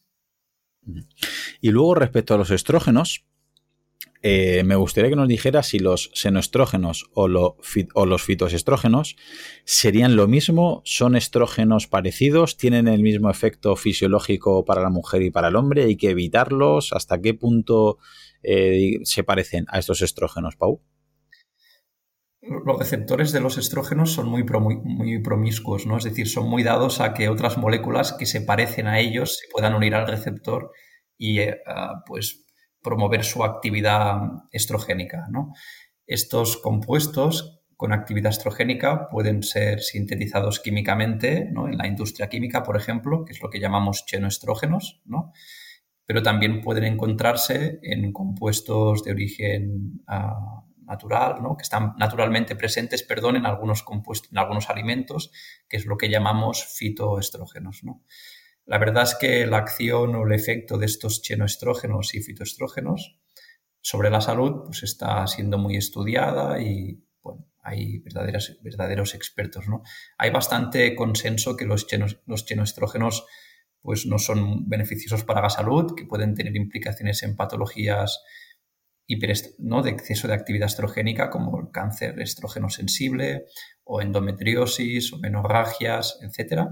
[1.61, 3.25] Y luego respecto a los estrógenos,
[4.27, 9.17] eh, me gustaría que nos dijera si los senoestrógenos o, los fitosestrógenos
[9.65, 15.29] serían lo mismo, son estrógenos parecidos, tienen el mismo efecto fisiológico para la mujer y
[15.29, 17.99] para el hombre, hay que evitarlos, hasta qué punto
[18.41, 20.81] eh, se parecen a estos estrógenos, Pau
[22.41, 25.97] los receptores de los estrógenos son muy, promiscuos, ¿no?
[25.97, 29.47] Es decir, son muy dados a que otras moléculas que se parecen a ellos se
[29.51, 30.71] puedan unir al receptor
[31.17, 31.57] y eh,
[32.05, 32.44] pues
[32.85, 34.21] promover su actividad
[34.51, 35.53] estrogénica, ¿no?
[36.05, 41.67] Estos compuestos con actividad estrogénica pueden ser sintetizados químicamente, ¿no?
[41.67, 45.33] En la industria química, por ejemplo, que es lo que llamamos chenoestrógenos, ¿no?
[46.05, 53.35] Pero también pueden encontrarse en compuestos de origen ah, natural, que están naturalmente presentes, perdón,
[53.35, 55.31] en algunos compuestos, en algunos alimentos,
[55.67, 57.83] que es lo que llamamos fitoestrógenos.
[57.83, 58.03] ¿no?
[58.65, 63.19] La verdad es que la acción o el efecto de estos chenoestrógenos y fitoestrógenos
[63.81, 69.67] sobre la salud pues está siendo muy estudiada y bueno, hay verdaderos, verdaderos expertos.
[69.67, 69.83] ¿no?
[70.17, 73.25] Hay bastante consenso que los, chenos, los chenoestrógenos
[73.81, 78.23] pues no son beneficiosos para la salud, que pueden tener implicaciones en patologías
[79.07, 83.45] de exceso de actividad estrogénica como cáncer estrógeno sensible
[83.83, 86.63] o endometriosis o menorragias, etc.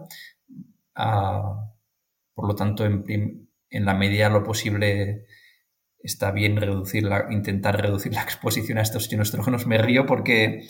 [2.33, 5.25] por lo tanto, en, la medida de lo posible
[5.99, 9.67] está bien reducir intentar reducir la exposición a estos estrógenos.
[9.67, 10.67] Me río porque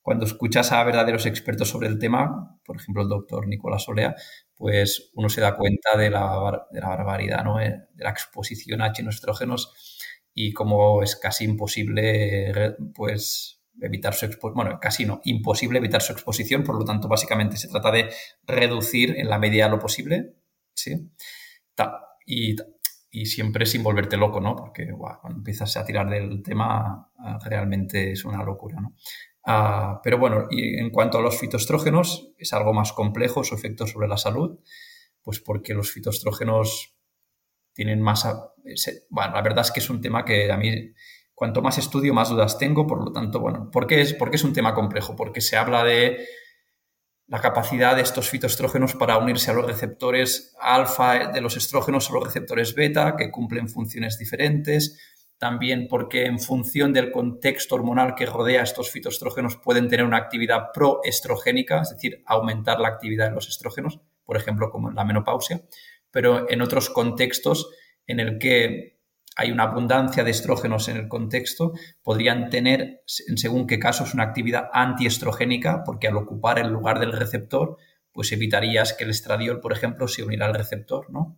[0.00, 4.14] cuando escuchas a verdaderos expertos sobre el tema, por ejemplo el doctor Nicolás Olea,
[4.54, 7.60] pues uno se da cuenta de la, de la barbaridad, ¿no?
[7.60, 9.98] Eh, de la exposición a estrógenos
[10.32, 16.12] y como es casi imposible pues evitar su exposición, bueno, casi no, imposible evitar su
[16.12, 18.08] exposición, por lo tanto, básicamente se trata de
[18.46, 20.34] reducir en la medida lo posible,
[20.76, 21.10] ¿sí?
[22.26, 22.56] Y,
[23.10, 24.54] y siempre sin volverte loco, ¿no?
[24.54, 28.94] Porque cuando empiezas a tirar del tema ah, realmente es una locura, ¿no?
[29.44, 33.86] Ah, pero bueno, y en cuanto a los fitoestrógenos, es algo más complejo su efecto
[33.86, 34.58] sobre la salud,
[35.22, 36.96] pues porque los fitoestrógenos
[37.72, 38.26] tienen más...
[39.08, 40.92] Bueno, la verdad es que es un tema que a mí,
[41.32, 44.42] cuanto más estudio, más dudas tengo, por lo tanto, bueno, ¿por qué es, por es
[44.42, 45.14] un tema complejo?
[45.14, 46.26] Porque se habla de
[47.28, 52.14] la capacidad de estos fitoestrógenos para unirse a los receptores alfa de los estrógenos o
[52.14, 55.00] los receptores beta, que cumplen funciones diferentes.
[55.38, 60.68] También porque en función del contexto hormonal que rodea estos fitoestrógenos pueden tener una actividad
[60.72, 65.62] proestrogénica, es decir, aumentar la actividad de los estrógenos, por ejemplo, como en la menopausia
[66.16, 67.68] pero en otros contextos
[68.06, 68.95] en el que
[69.36, 74.24] hay una abundancia de estrógenos en el contexto, podrían tener, en según qué casos, una
[74.24, 77.76] actividad antiestrogénica, porque al ocupar el lugar del receptor,
[78.12, 81.36] pues evitarías que el estradiol, por ejemplo, se uniera al receptor, ¿no?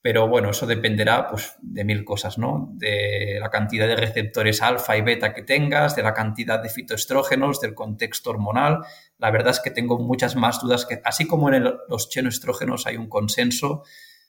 [0.00, 2.70] Pero bueno, eso dependerá pues, de mil cosas, ¿no?
[2.74, 7.60] De la cantidad de receptores alfa y beta que tengas, de la cantidad de fitoestrógenos,
[7.60, 8.82] del contexto hormonal.
[9.18, 12.96] La verdad es que tengo muchas más dudas que, así como en los chenoestrógenos hay
[12.96, 13.82] un consenso,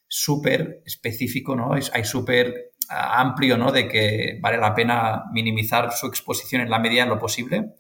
[0.08, 1.74] súper específico, ¿no?
[1.74, 3.72] hay súper ah, amplio, ¿no?
[3.72, 7.74] De que vale la pena minimizar su exposición en la medida de lo posible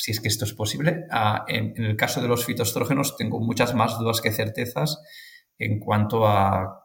[0.00, 1.04] si es que esto es posible.
[1.10, 5.02] Ah, en, el caso de los fitoestrógenos tengo muchas más dudas que certezas
[5.58, 6.76] en cuanto a,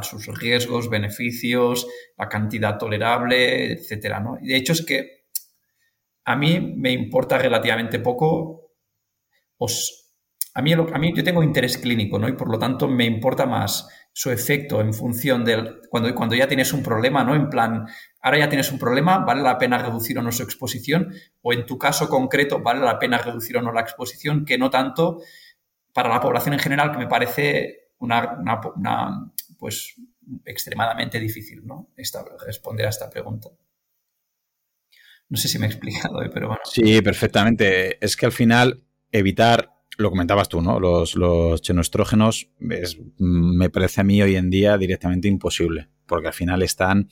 [0.00, 1.86] sus riesgos, beneficios,
[2.16, 4.18] la cantidad tolerable, etcétera.
[4.18, 4.38] ¿no?
[4.40, 5.26] De hecho, es que
[6.24, 8.72] a mí me importa relativamente poco.
[10.54, 12.28] A, mí, a mí yo tengo interés clínico, ¿no?
[12.28, 16.48] Y por lo tanto me importa más su efecto en función del cuando, cuando ya
[16.48, 17.34] tienes un problema, ¿no?
[17.34, 17.86] En plan,
[18.20, 21.12] ahora ya tienes un problema, ¿vale la pena reducir o no su exposición?
[21.42, 24.44] O en tu caso concreto, ¿vale la pena reducir o no la exposición?
[24.44, 25.20] Que no tanto
[25.92, 28.38] para la población en general, que me parece una,
[29.58, 29.96] pues
[30.44, 31.90] extremadamente difícil, ¿no?
[32.46, 33.50] responder a esta pregunta.
[35.28, 36.30] No sé si me he explicado, ¿eh?
[36.32, 36.62] pero bueno.
[36.64, 38.04] Sí, perfectamente.
[38.04, 38.82] Es que al final
[39.12, 40.80] evitar lo comentabas tú, ¿no?
[40.80, 46.62] Los, los xenoestrógenos me parece a mí hoy en día directamente imposible, porque al final
[46.62, 47.08] están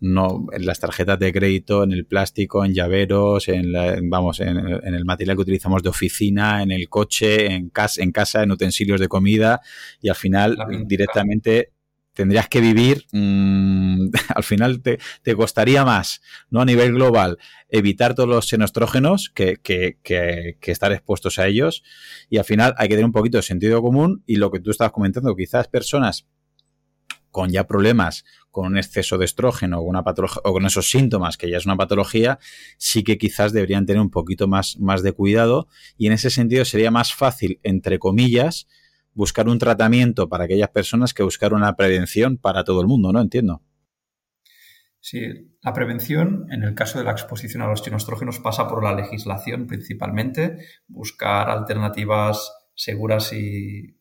[0.00, 3.72] no en las tarjetas de crédito, en el plástico, en llaveros, en
[4.08, 8.42] vamos, en, el material que utilizamos de oficina, en el coche, en casa, en casa,
[8.42, 9.60] en utensilios de comida,
[10.00, 10.56] y al final
[10.86, 11.72] directamente
[12.20, 14.98] tendrías que vivir, mm, al final te,
[15.34, 16.60] costaría más, ¿no?
[16.60, 17.38] A nivel global,
[17.70, 21.82] evitar todos los xenostrógenos que, que, que, que, estar expuestos a ellos.
[22.28, 24.70] Y al final hay que tener un poquito de sentido común y lo que tú
[24.70, 26.26] estabas comentando, quizás personas
[27.30, 31.48] con ya problemas con un exceso de estrógeno o, una o con esos síntomas, que
[31.48, 32.38] ya es una patología,
[32.76, 36.66] sí que quizás deberían tener un poquito más, más de cuidado y en ese sentido
[36.66, 38.66] sería más fácil, entre comillas,
[39.14, 43.20] buscar un tratamiento para aquellas personas que buscar una prevención para todo el mundo, ¿no?
[43.20, 43.62] Entiendo.
[45.00, 48.94] Sí, la prevención, en el caso de la exposición a los chinostrógenos, pasa por la
[48.94, 50.58] legislación principalmente,
[50.88, 53.96] buscar alternativas seguras y,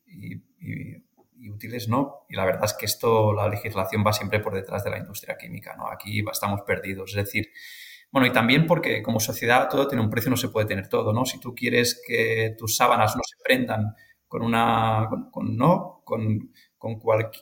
[1.51, 2.25] útiles, ¿no?
[2.29, 5.37] Y la verdad es que esto, la legislación va siempre por detrás de la industria
[5.37, 5.89] química, ¿no?
[5.89, 7.11] Aquí estamos perdidos.
[7.11, 7.49] Es decir,
[8.11, 11.13] bueno, y también porque como sociedad todo tiene un precio, no se puede tener todo,
[11.13, 11.25] ¿no?
[11.25, 13.95] Si tú quieres que tus sábanas no se prendan
[14.29, 16.01] con una, con, ¿no?
[16.05, 16.99] Con, con,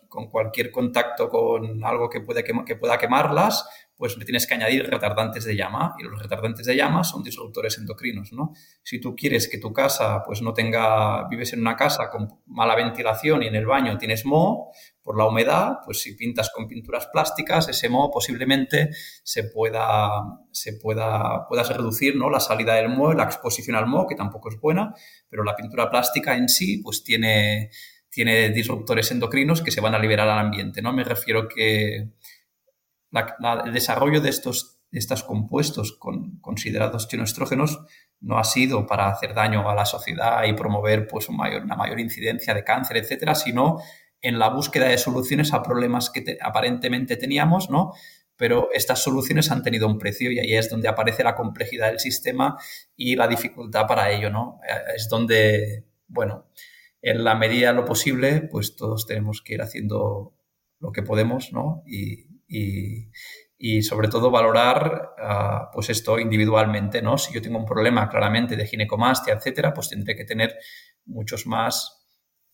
[0.08, 5.44] con, cualquier contacto con algo que, puede que pueda quemarlas, pues tienes que añadir retardantes
[5.44, 8.54] de llama y los retardantes de llama son disruptores endocrinos, ¿no?
[8.84, 12.76] Si tú quieres que tu casa pues no tenga, vives en una casa con mala
[12.76, 14.72] ventilación y en el baño tienes moho
[15.02, 18.90] por la humedad, pues si pintas con pinturas plásticas, ese moho posiblemente
[19.24, 20.10] se pueda,
[20.52, 22.30] se pueda, puedas reducir, ¿no?
[22.30, 24.94] La salida del moho, la exposición al moho, que tampoco es buena,
[25.28, 27.72] pero la pintura plástica en sí pues tiene,
[28.10, 30.94] tiene disruptores endocrinos que se van a liberar al ambiente, ¿no?
[30.94, 32.10] Me refiero que
[33.12, 37.80] el desarrollo de estos, estos compuestos con, considerados xenoestrógenos
[38.20, 42.00] no ha sido para hacer daño a la sociedad y promover pues, mayor, una mayor
[42.00, 43.80] incidencia de cáncer, etcétera, sino
[44.22, 47.94] en la búsqueda de soluciones a problemas que aparentemente teníamos, ¿no?
[48.36, 52.00] Pero estas soluciones han tenido un precio y ahí es donde aparece la complejidad del
[52.00, 52.58] sistema
[52.96, 54.60] y la dificultad para ello, ¿no?
[54.68, 56.48] Eh, es donde, bueno,
[57.02, 60.36] en la medida de lo posible, pues todos tenemos que ir haciendo
[60.80, 61.84] lo que podemos, ¿no?
[61.86, 67.18] Y, y, sobre todo valorar ah, pues esto individualmente, ¿no?
[67.18, 70.56] Si yo tengo un problema claramente de ginecomastia, etcétera, pues tendré que tener
[71.06, 72.06] muchos más,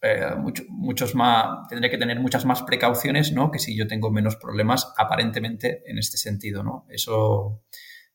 [0.01, 0.31] eh,
[0.69, 3.51] muchos más, tendré que tener muchas más precauciones, ¿no?
[3.51, 6.85] Que si yo tengo menos problemas aparentemente en este sentido, ¿no?
[6.89, 7.63] Eso,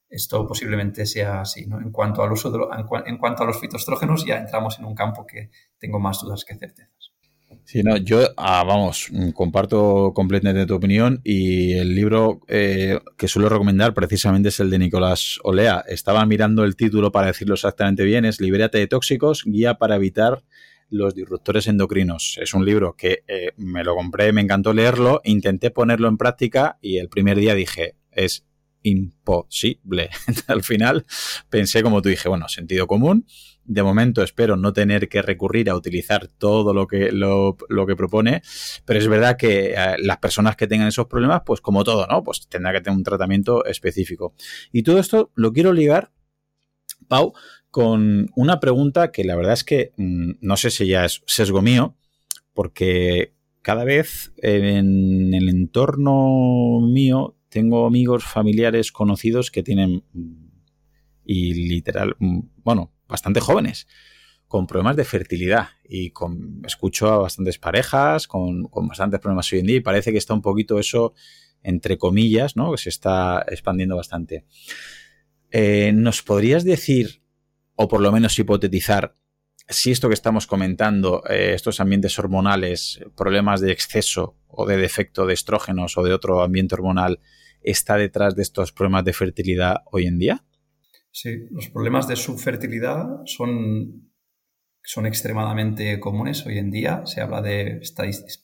[0.08, 1.80] esto posiblemente sea así, ¿no?
[1.80, 2.58] En cuanto al uso de
[3.06, 6.56] en, cuanto a los fitoestrógenos ya entramos en un campo que tengo más dudas que
[6.56, 6.97] certezas.
[7.64, 13.50] Sí, no, yo, ah, vamos, comparto completamente tu opinión y el libro eh, que suelo
[13.50, 15.84] recomendar precisamente es el de Nicolás Olea.
[15.86, 20.42] Estaba mirando el título para decirlo exactamente bien, es Libérate de tóxicos, guía para evitar
[20.88, 22.38] los disruptores endocrinos.
[22.40, 26.78] Es un libro que eh, me lo compré, me encantó leerlo, intenté ponerlo en práctica
[26.80, 28.46] y el primer día dije, es
[28.88, 30.10] imposible.
[30.46, 31.04] Al final
[31.48, 33.26] pensé, como tú dije, bueno, sentido común
[33.68, 37.54] de momento espero no tener que recurrir a utilizar todo lo que, lo,
[37.86, 38.42] que propone,
[38.86, 42.24] pero es verdad que eh, las personas que tengan esos problemas, pues como todo, ¿no?
[42.24, 44.34] Pues tendrá que tener un tratamiento específico.
[44.72, 46.10] Y todo esto lo quiero ligar,
[47.08, 47.34] Pau,
[47.70, 51.60] con una pregunta que la verdad es que mm, no sé si ya es sesgo
[51.60, 51.94] mío,
[52.54, 60.04] porque cada vez en el entorno mío tengo amigos, familiares, conocidos que tienen
[61.24, 63.86] y literal, mm, bueno, bastante jóvenes,
[64.48, 65.68] con problemas de fertilidad.
[65.86, 70.18] Y con, escucho a bastantes parejas con, bastantes problemas hoy en día y parece que
[70.18, 71.14] está un poquito eso,
[71.62, 72.72] entre comillas, ¿no?
[72.72, 74.44] Que se está expandiendo bastante.
[75.50, 77.22] Eh, ¿Nos podrías decir,
[77.74, 79.16] o por lo menos hipotetizar,
[79.68, 85.26] si esto que estamos comentando, eh, estos ambientes hormonales, problemas de exceso o de defecto
[85.26, 87.20] de estrógenos o de otro ambiente hormonal,
[87.62, 90.44] está detrás de estos problemas de fertilidad hoy en día?
[91.10, 94.10] Sí, los problemas de subfertilidad son,
[94.82, 97.02] son extremadamente comunes hoy en día.
[97.04, 97.80] Se habla de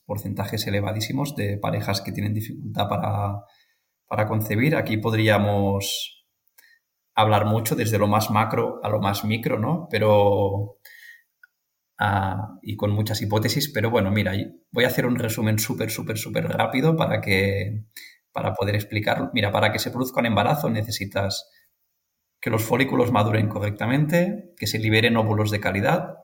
[0.05, 3.45] porcentajes elevadísimos de parejas que tienen dificultad para,
[4.07, 4.77] para concebir.
[4.77, 6.27] Aquí podríamos
[7.14, 9.87] hablar mucho desde lo más macro a lo más micro, ¿no?
[9.91, 10.79] Pero
[12.63, 14.33] y con muchas hipótesis, pero bueno, mira,
[14.71, 17.85] voy a hacer un resumen súper, súper, súper rápido para que
[18.33, 19.31] para poder explicarlo.
[19.33, 21.49] Mira, para que se produzca un embarazo necesitas
[22.41, 26.17] que los folículos maduren correctamente, que se liberen óvulos de calidad,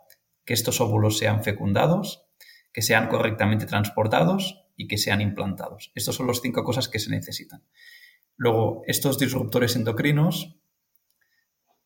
[0.45, 2.27] que estos óvulos sean fecundados,
[2.73, 5.93] que sean correctamente transportados y que sean implantados.
[5.95, 7.65] Estas son las cinco cosas que se necesitan.
[8.37, 10.59] Luego, estos disruptores endocrinos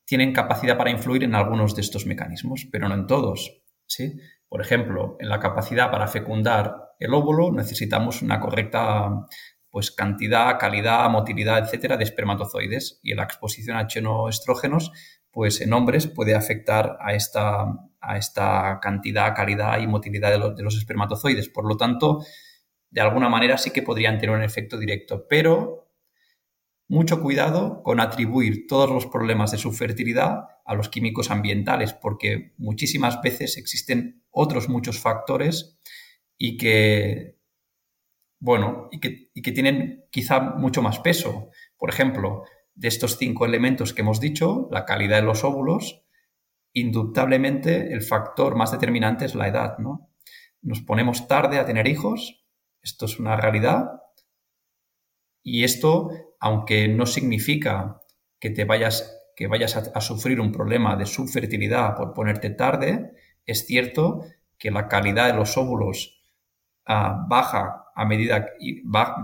[0.07, 3.64] tienen capacidad para influir en algunos de estos mecanismos, pero no en todos.
[3.87, 4.19] ¿Sí?
[4.49, 9.27] Por ejemplo, en la capacidad para fecundar el óvulo necesitamos una correcta
[9.71, 14.93] pues, cantidad, calidad, motilidad, etcétera, de espermatozoides y la exposición a xenoestrógenos
[15.31, 17.65] pues en hombres puede afectar a esta,
[18.01, 21.49] a esta cantidad, calidad y motilidad de, de los espermatozoides.
[21.49, 22.25] Por lo tanto,
[22.89, 25.84] de alguna manera sí que podrían tener un efecto directo, pero
[26.89, 32.53] mucho cuidado con atribuir todos los problemas de su fertilidad a los químicos ambientales, porque
[32.57, 35.79] muchísimas veces existen otros muchos factores
[36.37, 37.39] y que,
[38.41, 41.51] bueno, y que, y que tienen quizá mucho más peso.
[41.79, 46.05] Por ejemplo, de estos cinco elementos que hemos dicho, la calidad de los óvulos,
[46.73, 50.11] indudablemente el factor más determinante es la edad, ¿no?
[50.61, 52.45] Nos ponemos tarde a tener hijos,
[52.83, 54.01] esto es una realidad,
[55.43, 56.11] y esto,
[56.45, 58.03] aunque no significa
[58.39, 63.13] que te vayas, que vayas a, sufrir un problema de subfertilidad por ponerte tarde,
[63.47, 64.27] es cierto
[64.59, 66.23] que la calidad de los óvulos
[66.85, 68.45] ah, baja a medida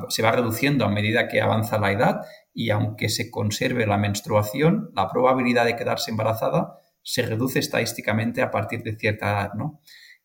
[0.09, 2.23] se va reduciendo a medida que avanza la edad
[2.55, 8.51] y aunque se conserve la menstruación, la probabilidad de quedarse embarazada se reduce estadísticamente a
[8.51, 9.83] partir de cierta edad, ¿no?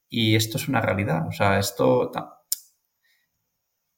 [0.07, 2.09] Y esto es una realidad, o sea, esto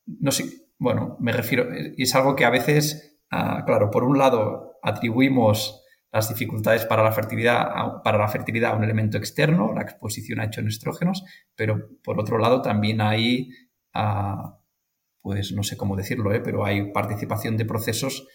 [0.08, 4.80] no sé, bueno, me refiero, es algo que a veces, ah, claro, por un lado
[4.84, 9.82] atribuimos las dificultades para la fertilidad a, para la fertilidad a un elemento externo, la
[9.82, 11.24] exposición a hechos estrógenos,
[11.56, 13.50] pero por otro lado también hay,
[13.94, 14.60] ah,
[15.22, 16.40] pues no sé cómo decirlo, ¿eh?
[16.40, 18.28] pero hay participación de procesos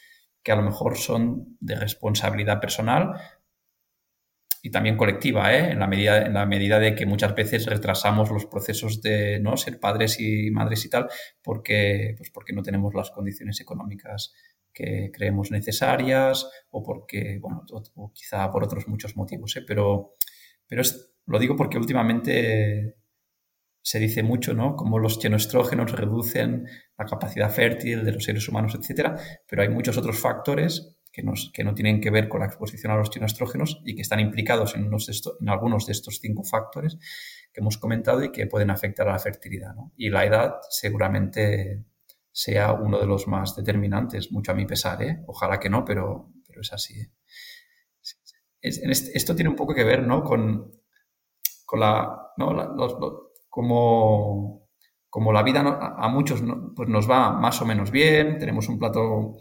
[0.42, 3.14] que a lo mejor son de responsabilidad personal
[4.64, 5.72] y también colectiva, ¿eh?
[5.72, 9.56] en, la medida, en la medida de que muchas veces retrasamos los procesos de ¿no?
[9.56, 11.08] ser padres y madres y tal,
[11.42, 14.32] porque, pues porque no tenemos las condiciones económicas
[14.72, 19.64] que creemos necesarias o porque, bueno, o, quizá por otros muchos motivos, ¿eh?
[19.66, 20.12] pero,
[20.68, 20.82] pero
[21.26, 22.94] lo digo porque últimamente
[23.82, 24.76] se dice mucho, ¿no?
[24.76, 29.16] Cómo los xenoestrógenos reducen la capacidad fértil de los seres humanos, etcétera,
[29.48, 33.14] pero hay muchos otros factores que, no tienen que ver con la exposición a los
[33.14, 36.98] estrógenos y que están implicados en, en, algunos de estos cinco factores
[37.52, 39.74] que hemos comentado y que pueden afectar a la fertilidad.
[39.96, 41.84] Y la edad seguramente
[42.32, 45.02] sea uno de los más determinantes, mucho a mi pesar.
[45.02, 45.22] ¿eh?
[45.26, 46.98] Ojalá que no, pero, pero es así.
[46.98, 47.10] ¿eh?
[48.62, 50.22] esto tiene un poco que ver ¿no?
[50.22, 50.72] con,
[51.66, 52.32] con la,
[53.48, 54.68] como,
[55.10, 56.42] como la vida a, muchos
[56.74, 59.36] pues nos va más o menos bien, tenemos un plato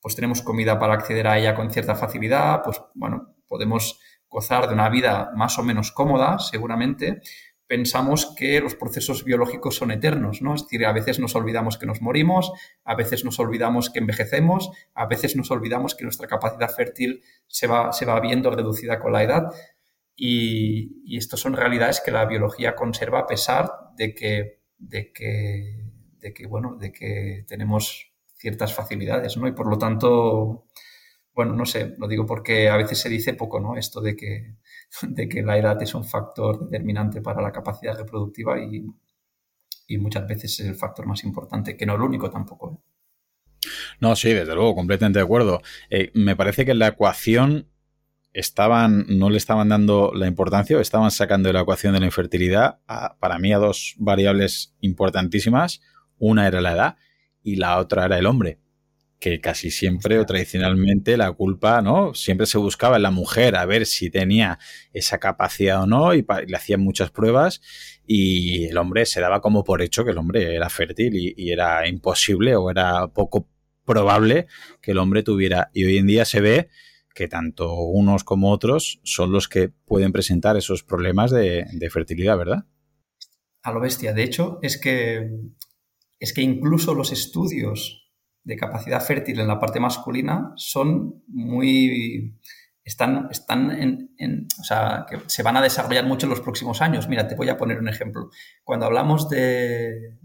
[0.00, 4.74] pues tenemos comida para acceder a ella con cierta facilidad, pues bueno, podemos gozar de
[4.74, 7.20] una vida más o menos cómoda, seguramente,
[7.68, 10.54] pensamos que los procesos biológicos son eternos, ¿no?
[10.54, 12.50] Es decir, a veces nos olvidamos que nos morimos,
[12.82, 17.66] a veces nos olvidamos que envejecemos, a veces nos olvidamos que nuestra capacidad fértil se
[17.66, 19.42] va, se va viendo reducida con la edad.
[20.16, 25.84] Y, y estas son realidades que la biología conserva a pesar de que, de que,
[26.18, 29.48] de que, bueno, de que tenemos ciertas facilidades, ¿no?
[29.48, 30.66] Y por lo tanto,
[31.34, 33.76] bueno, no sé, lo digo porque a veces se dice poco, ¿no?
[33.76, 34.56] Esto de que,
[35.02, 38.86] de que la edad es un factor determinante para la capacidad reproductiva y,
[39.98, 42.72] muchas veces es el factor más importante, que no el único tampoco.
[42.72, 43.68] ¿eh?
[44.00, 45.62] No, sí, desde luego, completamente de acuerdo.
[45.88, 47.68] Eh, me parece que en la ecuación
[48.34, 52.80] estaban, no le estaban dando la importancia, estaban sacando de la ecuación de la infertilidad
[53.18, 55.80] para mí a dos variables importantísimas.
[56.18, 56.96] Una era la edad
[57.42, 58.58] y la otra era el hombre,
[59.20, 62.14] que casi siempre o tradicionalmente la culpa, ¿no?
[62.14, 64.58] Siempre se buscaba en la mujer a ver si tenía
[64.92, 67.60] esa capacidad o no y, le hacían muchas pruebas
[68.06, 71.88] y el hombre se daba como por hecho que el hombre era fértil y, era
[71.88, 73.48] imposible o era poco
[73.84, 74.46] probable
[74.80, 75.70] que el hombre tuviera.
[75.72, 76.68] Y hoy en día se ve
[77.14, 82.64] que tanto unos como otros son los que pueden presentar esos problemas de, fertilidad, ¿verdad?
[83.62, 84.12] A lo bestia.
[84.12, 85.28] De hecho, es que,
[86.18, 88.10] es que incluso los estudios
[88.44, 92.34] de capacidad fértil en la parte masculina son muy
[92.88, 97.06] están, están en, o sea, que se van a desarrollar mucho en los próximos años.
[97.06, 98.30] Mira, te voy a poner un ejemplo.
[98.64, 100.17] Cuando hablamos de,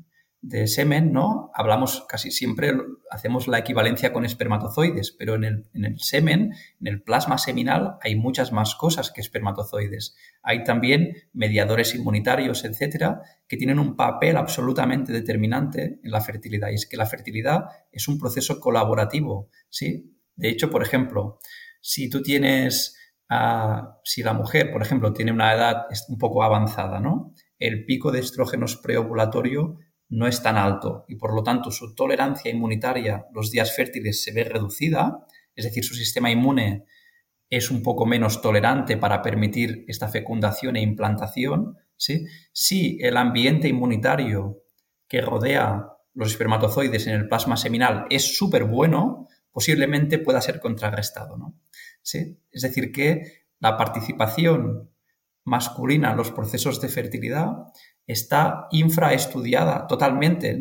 [0.44, 1.52] de semen, ¿no?
[1.54, 2.74] Hablamos casi siempre,
[3.10, 7.96] hacemos la equivalencia con espermatozoides, pero en el, en el, semen, en el plasma seminal,
[8.02, 10.18] hay muchas más cosas que espermatozoides.
[10.41, 16.72] Hay también mediadores inmunitarios, etcétera, que tienen un papel absolutamente determinante en la fertilidad.
[16.72, 20.20] Y es que la fertilidad es un proceso colaborativo, ¿sí?
[20.36, 21.39] De hecho, por ejemplo,
[21.80, 22.98] si tú tienes,
[23.30, 27.34] ah, si la mujer, por ejemplo, tiene una edad un poco avanzada, ¿no?
[27.60, 29.78] El pico de estrógenos preovulatorio
[30.14, 34.32] no es tan alto y por lo tanto su tolerancia inmunitaria los días fértiles se
[34.32, 36.86] ve reducida, es decir, su sistema inmune
[37.49, 42.26] es un poco menos tolerante para permitir esta fecundación e implantación, ¿sí?
[42.51, 44.64] si el ambiente inmunitario
[45.07, 51.38] que rodea los espermatozoides en el plasma seminal es súper bueno, posiblemente pueda ser contrarrestado.
[51.38, 51.59] ¿no?
[52.03, 52.39] ¿Sí?
[52.51, 54.91] Es decir, que la participación
[55.43, 57.49] masculina en los procesos de fertilidad
[58.06, 60.60] está infraestudiada totalmente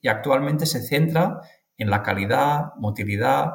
[0.00, 1.40] y actualmente se centra
[1.76, 3.52] en la calidad, motilidad,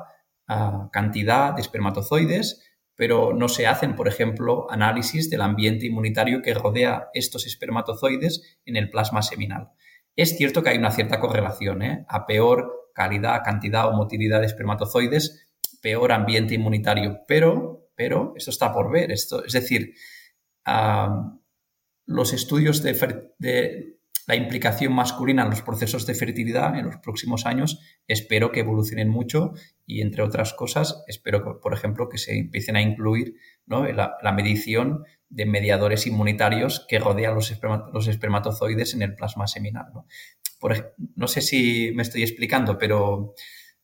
[0.47, 2.63] ah, cantidad de espermatozoides,
[2.95, 8.75] pero no se hacen, por ejemplo, análisis del ambiente inmunitario que rodea estos espermatozoides en
[8.75, 9.69] el plasma seminal.
[10.15, 12.05] Es cierto que hay una cierta correlación, ¿eh?
[12.09, 15.47] a peor calidad, cantidad o motilidad de espermatozoides,
[15.79, 19.93] peor ambiente inmunitario, pero, pero esto está por ver, esto, es decir,
[20.65, 21.37] ah,
[22.07, 27.79] los estudios de, la implicación masculina en los procesos de fertilidad en los próximos años
[28.07, 29.53] espero que evolucionen mucho
[29.85, 33.35] y, entre otras cosas, espero, por ejemplo, que se empiecen a incluir
[33.67, 37.51] la, medición de mediadores inmunitarios que rodean los,
[38.07, 39.85] espermatozoides en el plasma seminal.
[39.93, 40.07] ¿no?
[41.15, 43.33] no sé si me estoy explicando, pero,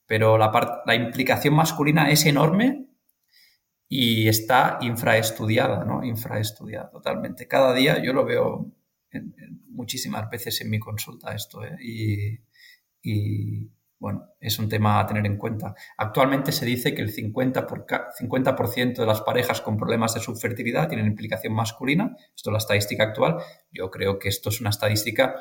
[0.10, 2.83] la implicación masculina es enorme
[3.96, 6.04] y está infraestudiada, ¿no?
[6.04, 7.48] Infraestudiada totalmente.
[7.48, 8.72] Cada día yo lo veo
[9.70, 11.78] muchísimas veces en mi consulta esto, ¿eh?
[13.04, 13.70] y,
[14.00, 15.76] bueno, es un tema a tener en cuenta.
[15.96, 17.86] Actualmente se dice que el 50%, por
[18.18, 18.56] 50
[19.02, 22.18] de las parejas con problemas de subfertilidad tienen implicación masculina.
[22.36, 23.38] Esto es la estadística actual.
[23.72, 25.36] Yo creo que esto es una estadística,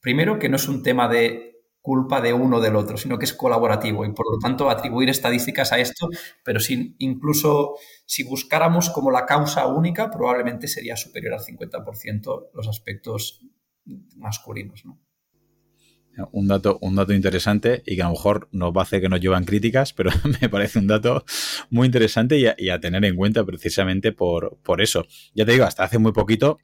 [0.00, 1.57] primero, que no es un tema de
[1.88, 5.72] culpa de uno del otro, sino que es colaborativo y por lo tanto atribuir estadísticas
[5.72, 6.10] a esto,
[6.44, 12.68] pero sin, incluso si buscáramos como la causa única, probablemente sería superior al 50% los
[12.68, 13.40] aspectos
[14.16, 14.84] masculinos.
[16.30, 19.08] Un dato, un dato interesante y que a lo mejor nos va a hacer que
[19.08, 20.10] nos llevan críticas, pero
[20.42, 21.24] me parece un dato
[21.70, 25.06] muy interesante y a, tener en cuenta precisamente por, por eso.
[25.34, 26.58] Ya te digo, hasta hace muy poquito,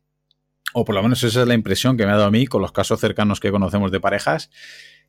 [0.75, 2.61] o por lo menos esa es la impresión que me ha dado a mí con
[2.61, 4.51] los casos cercanos que conocemos de parejas,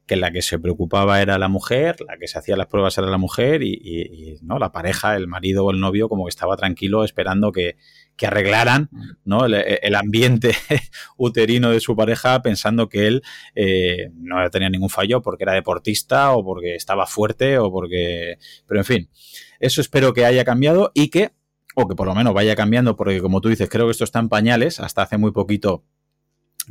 [0.06, 3.08] que la que se preocupaba era la mujer, la que se hacía las pruebas era
[3.08, 7.04] la mujer y, no la pareja, el marido o el novio como que estaba tranquilo
[7.04, 7.78] esperando que,
[8.22, 8.90] arreglaran
[9.26, 9.46] ¿no?
[9.46, 10.54] el, ambiente
[11.18, 13.24] uterino de su pareja pensando que él
[13.56, 18.38] eh, no tenía ningún fallo porque era deportista o porque estaba fuerte o porque...
[18.68, 19.10] Pero en fin,
[19.60, 21.32] eso espero que haya cambiado y que,
[21.76, 24.20] o que por lo menos vaya cambiando porque como tú dices, creo que esto está
[24.20, 25.84] en pañales, hasta hace muy poquito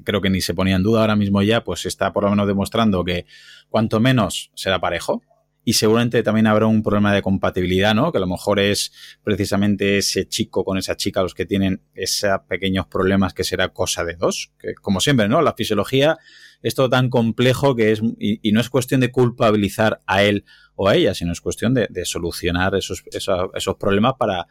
[0.02, 2.46] creo que ni se ponía en duda ahora mismo ya, pues está por lo menos
[2.46, 3.26] demostrando que
[3.68, 5.22] cuanto menos será parejo.
[5.66, 8.12] Y seguramente también habrá un problema de compatibilidad, ¿no?
[8.12, 8.92] Que a lo mejor es
[9.22, 14.04] precisamente ese chico con esa chica los que tienen esos pequeños problemas que será cosa
[14.04, 14.52] de dos.
[14.58, 15.40] Que como siempre, ¿no?
[15.40, 16.18] La fisiología
[16.62, 20.44] es todo tan complejo que es, y, no es cuestión de culpabilizar a él
[20.76, 24.46] o a ella, sino es cuestión de, solucionar esos, esos, problemas para,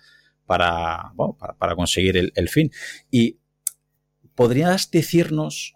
[0.45, 1.11] para,
[1.59, 2.71] para, conseguir el, el fin.
[3.11, 3.37] Y
[4.35, 5.75] ¿podrías decirnos,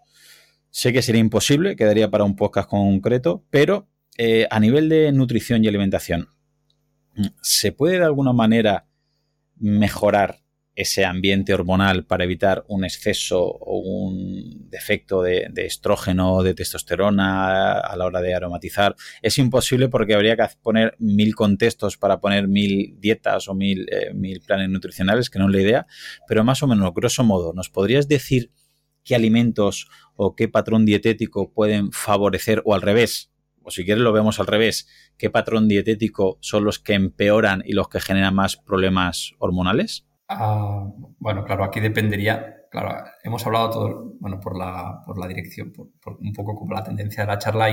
[0.70, 5.64] sé que sería imposible, quedaría para un podcast concreto, pero eh, a nivel de nutrición
[5.64, 6.28] y alimentación,
[7.42, 8.86] ¿se puede de alguna manera
[9.56, 10.40] mejorar
[10.78, 17.96] ese ambiente hormonal para evitar un exceso o un defecto de, estrógeno de testosterona a
[17.96, 18.94] la hora de aromatizar.
[19.20, 24.14] Es imposible porque habría que poner mil contextos para poner mil dietas o mil, eh,
[24.14, 25.86] mil planes nutricionales, que no es la idea,
[26.28, 28.52] pero más o menos, grosso modo, ¿nos podrías decir
[29.02, 33.32] qué alimentos o qué patrón dietético pueden favorecer o al revés?
[33.64, 37.72] O si quieres lo vemos al revés, ¿qué patrón dietético son los que empeoran y
[37.72, 40.07] los que generan más problemas hormonales?
[40.28, 40.84] Ah,
[41.18, 45.88] bueno, claro, aquí dependería, claro, hemos hablado todo, bueno, por la, por la dirección, por,
[46.20, 47.68] un poco como la tendencia de la charla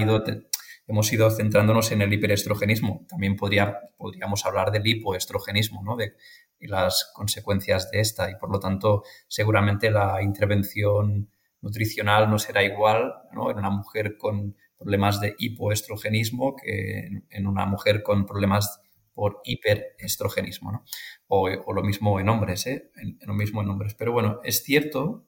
[0.88, 3.06] hemos ido centrándonos en el hiperestrogenismo.
[3.10, 5.96] También podría, podríamos hablar del hipoestrogenismo, ¿no?
[5.96, 6.16] De
[6.60, 11.30] las consecuencias de esta y por lo tanto seguramente la intervención
[11.62, 13.52] nutricional no será igual ¿no?
[13.52, 18.82] en una mujer con problemas de hipoestrogenismo que en una mujer con problemas
[19.16, 20.86] por hiperestrogenismo, ¿no?
[21.28, 22.92] o, lo mismo en hombres, ¿eh?
[23.22, 23.96] lo mismo en hombres.
[23.96, 25.26] Pero bueno, es cierto,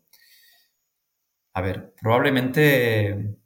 [1.53, 3.37] a ver, probablemente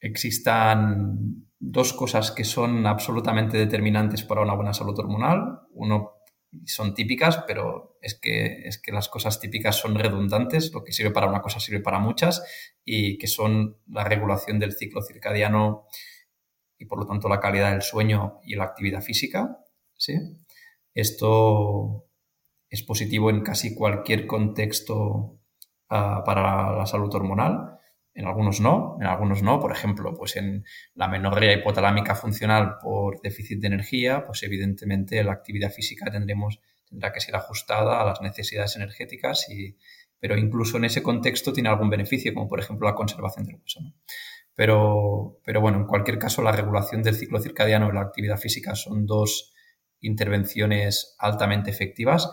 [0.00, 5.60] existan dos cosas que son absolutamente determinantes para una buena salud hormonal.
[5.72, 6.22] Uno
[6.66, 11.10] son típicas, pero es que, es que las cosas típicas son redundantes, lo que sirve
[11.10, 12.42] para una cosa sirve para muchas,
[12.84, 15.86] y que son la regulación del ciclo circadiano
[16.78, 19.61] y por lo tanto la calidad del sueño y la actividad física.
[20.02, 20.18] ¿Sí?
[20.94, 22.08] Esto
[22.68, 25.38] es positivo en casi cualquier contexto
[25.88, 27.78] ah, para la salud hormonal.
[28.14, 29.60] En algunos no, en algunos no.
[29.60, 35.32] Por ejemplo, pues en la menorrea hipotalámica funcional por déficit de energía, pues evidentemente la
[35.32, 39.78] actividad física tendremos, tendrá que ser ajustada a las necesidades energéticas, y,
[40.18, 43.80] pero incluso en ese contexto tiene algún beneficio, como por ejemplo la conservación del hueso.
[44.54, 48.74] Pero, pero bueno, en cualquier caso, la regulación del ciclo circadiano y la actividad física
[48.74, 49.52] son dos
[50.02, 52.30] intervenciones altamente efectivas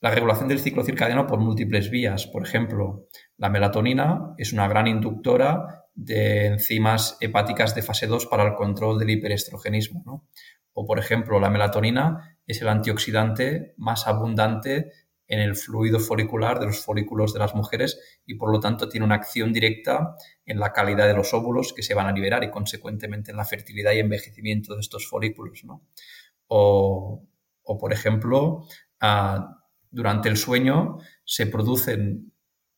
[0.00, 2.26] la regulación del ciclo circadiano por múltiples vías.
[2.26, 8.44] Por ejemplo, la melatonina es una gran inductora de enzimas hepáticas de fase 2 para
[8.44, 10.26] el control del hiperestrogenismo.
[10.72, 14.90] O, por ejemplo, la melatonina es el antioxidante más abundante
[15.30, 19.06] en el fluido folicular de los folículos de las mujeres y por lo tanto tiene
[19.06, 22.50] una acción directa en la calidad de los óvulos que se van a liberar y
[22.50, 25.62] consecuentemente en la fertilidad y envejecimiento de estos folículos.
[26.48, 27.28] O,
[27.78, 28.66] por ejemplo,
[29.88, 32.32] durante el sueño se producen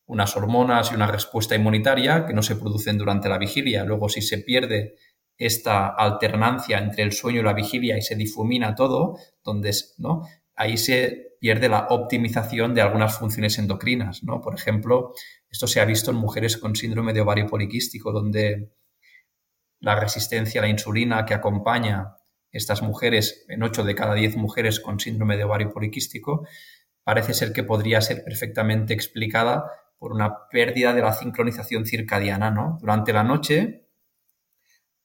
[0.05, 3.83] unas hormonas y una respuesta inmunitaria que no se producen durante la vigilia.
[3.83, 4.93] Luego, si se pierde
[5.37, 10.21] esta alternancia entre el sueño y la vigilia y se difumina todo, donde, ¿no?
[10.55, 14.23] Ahí se pierde la optimización de algunas funciones endocrinas.
[14.23, 14.41] ¿no?
[14.41, 15.13] Por ejemplo,
[15.49, 18.71] esto se ha visto en mujeres con síndrome de ovario poliquístico, donde
[19.79, 22.15] la resistencia a la insulina que acompaña
[22.51, 26.47] estas mujeres, en 8 de cada 10 mujeres con síndrome de ovario poliquístico,
[27.03, 29.65] parece ser que podría ser perfectamente explicada
[29.97, 32.77] por una pérdida de la sincronización circadiana, ¿no?
[32.79, 33.89] Durante la noche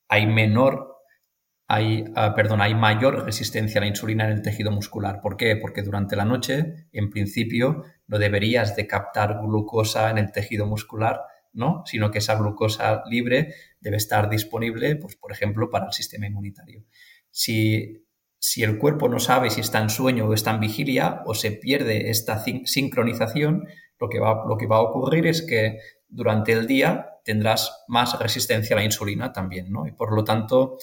[0.08, 0.97] hay menor,
[1.68, 5.20] hay, ah, perdón, hay mayor resistencia a la insulina en el tejido muscular.
[5.20, 5.56] ¿Por qué?
[5.56, 11.20] Porque durante la noche, en principio, no deberías de captar glucosa en el tejido muscular,
[11.52, 11.82] ¿no?
[11.84, 16.84] Sino que esa glucosa libre debe estar disponible, pues, por ejemplo, para el sistema inmunitario.
[17.30, 18.02] Si
[18.40, 21.50] si el cuerpo no sabe si está en sueño o está en vigilia o se
[21.50, 23.66] pierde esta sincronización,
[23.98, 28.18] lo que, va, lo que va a ocurrir es que durante el día tendrás más
[28.18, 29.86] resistencia a la insulina también, ¿no?
[29.86, 30.78] Y por lo tanto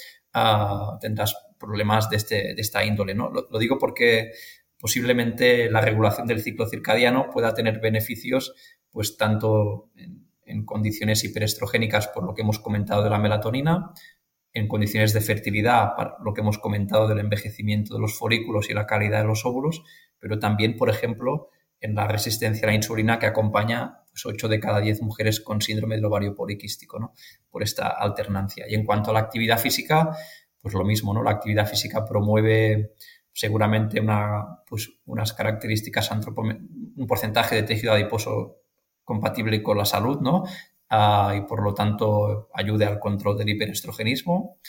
[0.99, 3.29] tendrás problemas de, este, de esta índole, ¿no?
[3.29, 4.31] Lo, digo porque
[4.77, 8.53] posiblemente la regulación del ciclo circadiano pueda tener beneficios,
[8.91, 10.25] pues tanto en,
[10.65, 13.91] condiciones hiperestrogénicas por lo que hemos comentado de la melatonina,
[14.53, 15.91] en condiciones de fertilidad,
[16.23, 19.83] lo que hemos comentado del envejecimiento de los folículos y la calidad de los óvulos,
[20.19, 21.49] pero también, por ejemplo,
[21.81, 25.59] en la resistencia a la insulina que acompaña pues, 8 de cada 10 mujeres con
[25.59, 27.13] síndrome del ovario poliquístico, ¿no?
[27.49, 28.66] por esta alternancia.
[28.70, 30.16] Y en cuanto a la actividad física,
[30.61, 31.22] pues lo mismo, ¿no?
[31.22, 32.93] La actividad física promueve
[33.34, 38.61] seguramente una, pues, unas características un porcentaje de tejido adiposo
[39.03, 40.45] compatible con la salud, ¿no?
[40.89, 44.59] Ah, y por lo tanto ayude al control del hiperestrogenismo.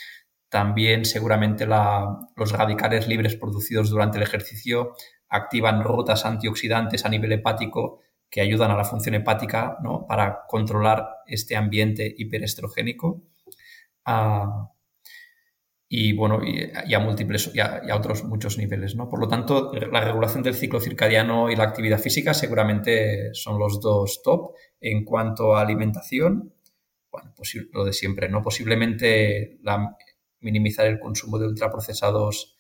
[0.48, 4.94] También seguramente los radicales libres producidos durante el ejercicio
[5.28, 10.06] activan rutas antioxidantes a nivel hepático que ayudan a la función hepática ¿no?
[10.06, 13.22] para controlar este ambiente hiperestrogénico.
[14.04, 14.70] Ah,
[15.88, 19.08] y bueno, y, a múltiples y a, otros muchos niveles, ¿no?
[19.08, 23.80] Por lo tanto, la regulación del ciclo circadiano y la actividad física seguramente son los
[23.80, 24.54] dos top.
[24.80, 26.52] En cuanto a alimentación,
[27.10, 28.42] bueno, pues lo de siempre, ¿no?
[28.42, 29.58] Posiblemente
[30.40, 32.56] minimizar el consumo de ultraprocesados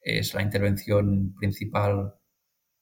[0.00, 2.14] es la intervención principal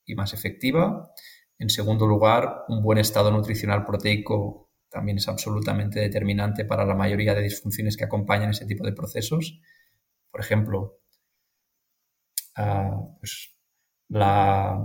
[0.05, 1.13] y más efectiva.
[1.61, 7.35] En segundo lugar, un buen estado nutricional proteico también es absolutamente determinante para la mayoría
[7.35, 9.61] de disfunciones que acompañan ese tipo de procesos.
[10.31, 11.01] Por ejemplo,
[12.57, 13.55] ah, pues
[14.09, 14.83] la,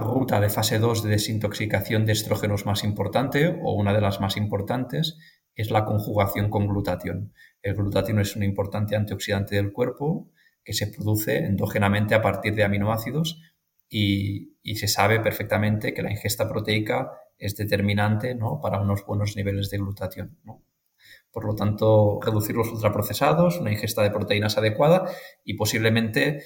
[0.00, 4.36] ruta de fase 2 de desintoxicación de estrógenos más importante o una de las más
[4.36, 5.16] importantes
[5.54, 7.32] es la conjugación con glutatión.
[7.62, 10.28] El glutatión es un importante antioxidante del cuerpo
[10.64, 13.40] que se produce endógenamente a partir de aminoácidos
[13.92, 18.58] y, se sabe perfectamente que la ingesta proteica es determinante ¿no?
[18.60, 20.38] para unos buenos niveles de glutatión.
[21.30, 25.10] Por lo tanto, reducir los ultraprocesados, una ingesta de proteínas adecuada
[25.44, 26.42] y posiblemente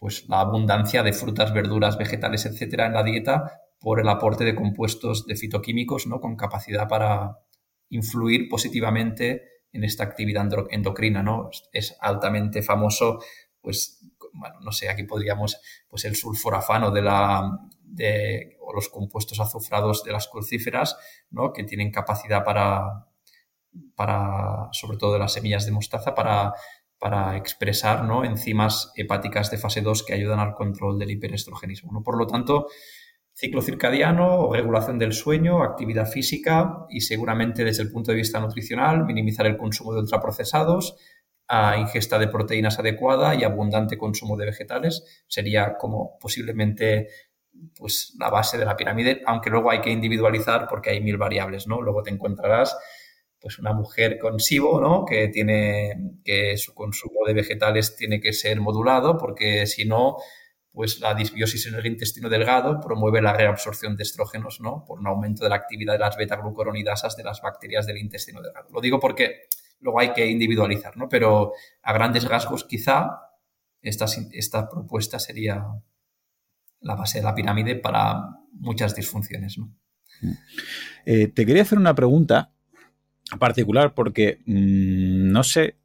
[0.00, 4.56] pues, la abundancia de frutas, verduras, vegetales, etcétera, en la dieta por el aporte de
[4.56, 6.20] compuestos de fitoquímicos ¿no?
[6.20, 7.38] con capacidad para
[7.88, 11.22] influir positivamente en esta actividad endocrina.
[11.22, 11.50] ¿no?
[11.72, 13.20] Es altamente famoso,
[13.60, 14.03] pues,
[14.34, 20.04] bueno, no sé, aquí podríamos, pues el sulforafano de la, de, o los compuestos azufrados
[20.04, 20.96] de las crucíferas,
[21.30, 21.52] ¿no?
[21.52, 23.06] que tienen capacidad para,
[23.94, 26.52] para, sobre todo de las semillas de mostaza, para,
[26.98, 28.24] para expresar ¿no?
[28.24, 31.92] enzimas hepáticas de fase 2 que ayudan al control del hiperestrogenismo.
[31.92, 32.02] ¿no?
[32.02, 32.66] Por lo tanto,
[33.34, 39.04] ciclo circadiano, regulación del sueño, actividad física y seguramente desde el punto de vista nutricional,
[39.04, 40.96] minimizar el consumo de ultraprocesados,
[41.48, 47.08] a ingesta de proteínas adecuada y abundante consumo de vegetales sería como posiblemente
[47.76, 51.66] pues la base de la pirámide, aunque luego hay que individualizar porque hay mil variables,
[51.66, 51.80] ¿no?
[51.80, 52.76] Luego te encontrarás
[53.38, 55.04] pues una mujer con SIBO, ¿no?
[55.04, 60.16] Que tiene que su consumo de vegetales tiene que ser modulado porque si no
[60.72, 64.84] pues la disbiosis en el intestino delgado promueve la reabsorción de estrógenos, ¿no?
[64.84, 68.68] Por un aumento de la actividad de las beta-glucuronidasas de las bacterias del intestino delgado.
[68.72, 69.42] Lo digo porque
[69.84, 71.08] luego hay que individualizar, ¿no?
[71.08, 73.10] Pero a grandes rasgos quizá
[73.82, 75.62] esta, esta propuesta sería
[76.80, 79.70] la base de la pirámide para muchas disfunciones, ¿no?
[81.04, 82.52] Eh, te quería hacer una pregunta
[83.38, 85.76] particular porque mm, no sé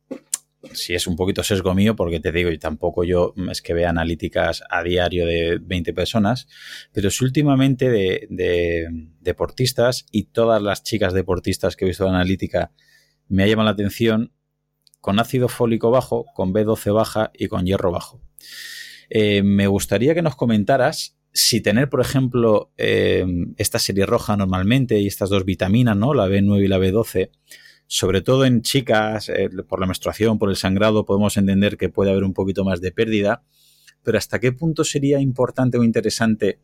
[0.74, 3.90] si es un poquito sesgo mío, porque te digo, y tampoco yo es que vea
[3.90, 6.48] analíticas a diario de 20 personas,
[6.94, 8.88] pero si últimamente de,
[9.20, 12.72] deportistas y todas las chicas deportistas que he visto en analítica
[13.30, 14.34] me ha llamado la atención
[15.00, 18.22] con ácido fólico bajo, con B12 baja y con hierro bajo.
[19.10, 23.26] Eh, me gustaría que nos comentaras si tener, por ejemplo, eh,
[23.58, 26.14] esta serie roja normalmente y estas dos vitaminas, ¿no?
[26.14, 27.30] La B9 y la B12,
[27.88, 32.12] sobre todo en chicas, eh, por la menstruación, por el sangrado, podemos entender que puede
[32.12, 33.44] haber un poquito más de pérdida,
[34.04, 36.60] pero ¿hasta qué punto sería importante o interesante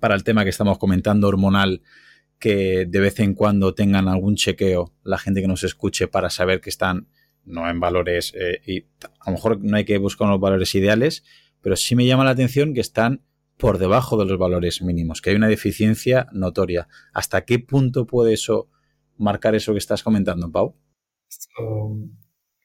[0.00, 1.82] para el tema que estamos comentando hormonal
[2.38, 6.60] que de vez en cuando tengan algún chequeo la gente que nos escuche para saber
[6.60, 7.08] que están
[7.44, 8.86] no en valores eh, y
[9.20, 11.24] a lo mejor no hay que buscar unos valores ideales,
[11.60, 13.22] pero sí me llama la atención que están
[13.56, 16.88] por debajo de los valores mínimos, que hay una deficiencia notoria.
[17.12, 18.68] ¿Hasta qué punto puede eso
[19.16, 20.76] marcar eso que estás comentando, Pau?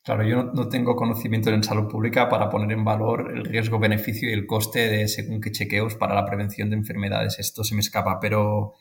[0.04, 4.30] claro, yo no, tengo conocimiento en salud pública para poner en valor el riesgo, beneficio
[4.30, 7.40] y el coste de según qué chequeos para la prevención de enfermedades.
[7.40, 8.74] Esto se me escapa, pero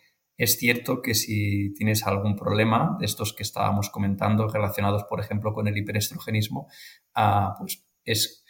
[0.42, 5.52] es cierto que si tienes algún problema de estos que estábamos comentando relacionados, por ejemplo,
[5.52, 6.66] con el hiperestrogenismo,
[7.14, 8.44] ah, pues es,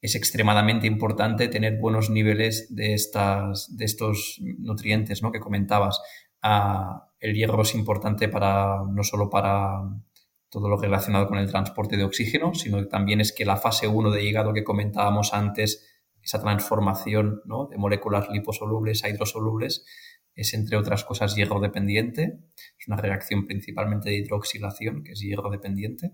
[0.00, 5.32] es, extremadamente importante tener buenos niveles de, estas, de estos nutrientes ¿no?
[5.32, 6.00] que comentabas.
[6.42, 9.80] Ah, el hierro es importante para no solo para
[10.48, 13.88] todo lo relacionado con el transporte de oxígeno, sino que también es que la fase
[13.88, 15.88] 1 de hígado que comentábamos antes,
[16.22, 19.84] esa transformación de moléculas liposolubles a hidrosolubles,
[20.34, 22.38] es entre otras cosas hierro dependiente.
[22.78, 26.12] Es una reacción principalmente de hidroxilación, que es hierro dependiente.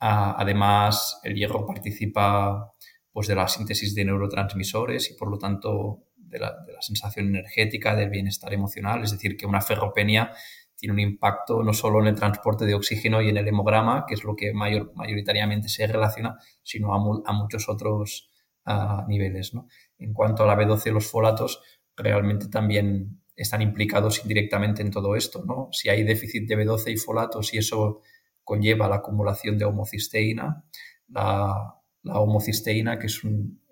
[0.00, 2.74] Ah, además, el hierro participa
[3.12, 8.10] pues, de la síntesis de neurotransmisores y por lo tanto de la, sensación energética, del
[8.10, 10.32] bienestar emocional, es decir, que una ferropenia
[10.76, 14.14] tiene un impacto no solo en el transporte de oxígeno y en el hemograma, que
[14.14, 18.30] es lo que mayor, mayoritariamente se relaciona, sino a, muchos otros
[18.66, 19.52] ah, niveles.
[19.98, 21.62] En cuanto a la B12 y los folatos,
[21.96, 25.44] realmente también están implicados indirectamente en todo esto.
[25.44, 25.68] ¿no?
[25.72, 28.00] Si hay déficit de B12 y folatos y eso
[28.42, 30.64] conlleva la acumulación de homocisteína,
[31.08, 31.74] la,
[32.04, 33.62] homocisteína, que es un,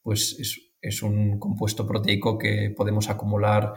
[0.00, 3.74] pues es, es un compuesto proteico que podemos acumular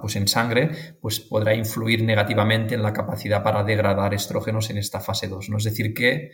[0.00, 5.00] pues en sangre, pues podrá influir negativamente en la capacidad para degradar estrógenos en esta
[5.00, 5.50] fase 2.
[5.50, 5.58] ¿no?
[5.58, 6.32] Es decir, que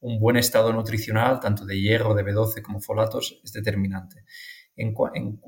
[0.00, 4.24] un buen estado nutricional, tanto de hierro, de B12 como folatos, es determinante.
[4.76, 5.40] En, en,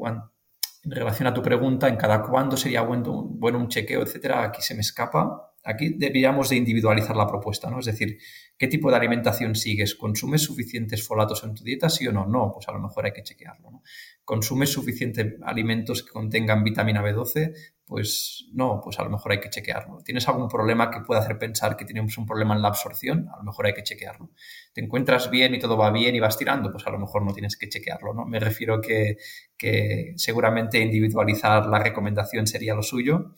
[0.83, 4.75] en relación a tu pregunta, en cada cuándo sería bueno, un chequeo, etcétera, aquí se
[4.75, 7.81] me escapa aquí deberíamos de individualizar la propuesta, ¿no?
[7.81, 8.19] Es decir,
[8.59, 9.95] ¿qué tipo de alimentación sigues?
[9.95, 12.27] ¿Consumes suficientes folatos en tu dieta, sí o no?
[12.27, 13.83] No, pues a lo mejor hay que chequearlo.
[14.25, 17.53] ¿Consumes suficientes alimentos que contengan vitamina B12?
[17.87, 19.99] Pues no, pues a lo mejor hay que chequearlo.
[20.05, 23.29] ¿Tienes algún problema que pueda hacer pensar que tienes un problema en la absorción?
[23.35, 24.31] A lo mejor hay que chequearlo.
[24.73, 26.71] ¿Te encuentras bien y todo va bien y vas tirando?
[26.71, 28.27] Pues a lo mejor no tienes que chequearlo, ¿no?
[28.27, 29.17] Me refiero que,
[29.57, 33.33] que seguramente individualizar la recomendación sería lo suyo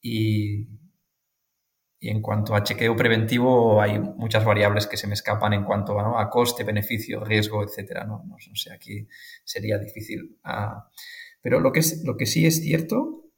[0.00, 0.79] y
[2.02, 6.00] Y en cuanto a chequeo preventivo, hay muchas variables que se me escapan en cuanto
[6.00, 8.04] a coste, beneficio, riesgo, etcétera.
[8.04, 8.24] ¿no?
[8.26, 9.06] No, sé, aquí
[9.44, 10.38] sería difícil.
[10.42, 10.88] Ah,
[11.42, 13.30] pero lo que, es, lo que sí es cierto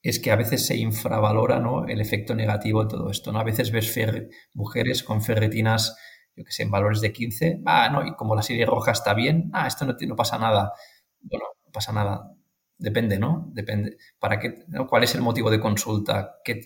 [0.00, 1.86] es que a veces se infravalora ¿no?
[1.88, 3.32] el efecto negativo de todo esto.
[3.32, 3.40] ¿no?
[3.40, 3.98] A veces ves
[4.52, 5.96] mujeres con ferretinas,
[6.36, 9.12] yo que sé, en valores de 15, ah, no, y como la serie roja está
[9.12, 10.72] bien, ah, esto no, no pasa nada.
[11.20, 12.30] Bueno, no pasa nada.
[12.78, 13.50] Depende, ¿no?
[13.52, 13.96] Depende.
[14.18, 14.66] ¿Para qué?
[14.88, 16.36] ¿Cuál es el motivo de consulta?
[16.44, 16.60] ¿Qué,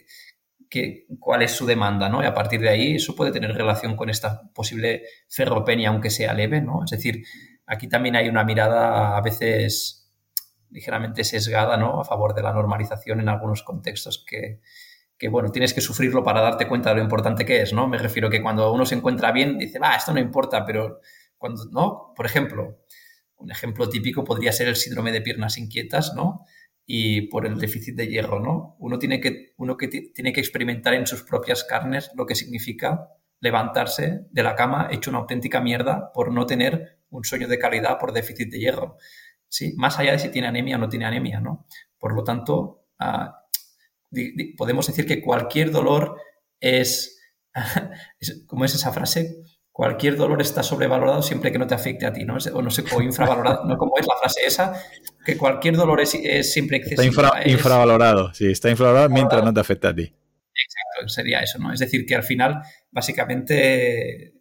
[1.19, 2.23] cuál es su demanda, ¿no?
[2.23, 6.35] Y a partir de ahí eso puede tener relación con esta posible ferropenia, aunque sea
[6.35, 6.85] leve, ¿no?
[6.85, 7.25] Es decir,
[7.67, 10.11] aquí también hay una mirada a veces
[10.71, 12.01] ligeramente sesgada, ¿no?
[12.01, 14.61] A favor de la normalización en algunos contextos que,
[15.17, 17.89] que, bueno, tienes que sufrirlo para darte cuenta de lo importante que es, ¿no?
[17.89, 21.01] Me refiero que cuando uno se encuentra bien, dice, va, esto no importa, pero
[21.39, 22.13] cuando, ¿no?
[22.15, 22.81] Por ejemplo,
[23.37, 26.45] un ejemplo típico podría ser el síndrome de piernas inquietas, ¿no?
[26.91, 28.75] Y por el déficit de hierro, ¿no?
[28.79, 33.11] Uno tiene que, uno que tiene que experimentar en sus propias carnes lo que significa
[33.41, 37.99] levantarse de la cama hecho una auténtica mierda por no tener un sueño de calidad
[37.99, 38.97] por déficit de hierro.
[39.49, 39.75] ¿sí?
[39.77, 41.67] Más allá de si tiene anemia o no tiene anemia, ¿no?
[41.99, 43.45] Por lo tanto, ah,
[44.57, 46.19] podemos decir que cualquier dolor
[46.59, 47.21] es,
[48.47, 49.43] ¿cómo es esa frase?
[49.79, 52.37] Cualquier dolor está sobrevalorado siempre que no te afecte a ti, ¿no?
[52.53, 53.79] O no sé, o infravalorado, ¿no?
[53.79, 54.75] Como es la frase esa,
[55.25, 56.11] que cualquier dolor es,
[56.53, 57.23] siempre excesivo.
[57.23, 60.03] Está infravalorado, sí, está infravalorado mientras no te afecte a ti.
[60.03, 61.73] Exacto, sería eso, ¿no?
[61.73, 62.61] Es decir, que al final,
[62.91, 64.35] básicamente,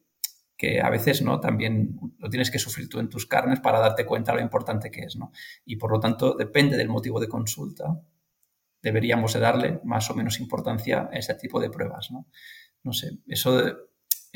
[0.57, 1.39] que a veces, ¿no?
[1.39, 4.89] También lo tienes que sufrir tú en tus carnes para darte cuenta de lo importante
[4.89, 5.31] que es, ¿no?
[5.65, 8.01] Y por lo tanto, depende del motivo de consulta,
[8.81, 12.25] deberíamos de darle más o menos importancia a ese tipo de pruebas, ¿no?
[12.81, 13.86] No sé, eso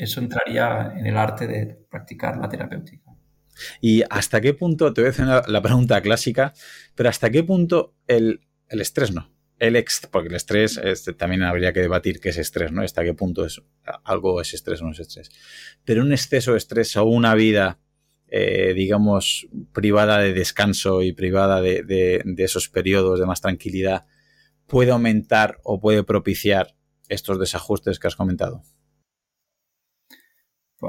[0.02, 3.12] eso entraría en el arte de practicar la terapéutica.
[3.80, 6.52] ¿Y hasta qué punto, te voy a hacer la pregunta clásica,
[6.94, 9.30] pero hasta qué punto el, estrés no?
[9.58, 10.80] El ex, porque el estrés
[11.16, 12.82] también habría que debatir qué es estrés, ¿no?
[12.82, 13.62] Hasta qué punto es
[14.02, 15.30] algo es estrés o no es estrés.
[15.84, 17.78] Pero un exceso de estrés o una vida,
[18.26, 24.06] eh, digamos, privada de descanso y privada de esos periodos de más tranquilidad,
[24.66, 26.74] puede aumentar o puede propiciar
[27.08, 28.64] estos desajustes que has comentado.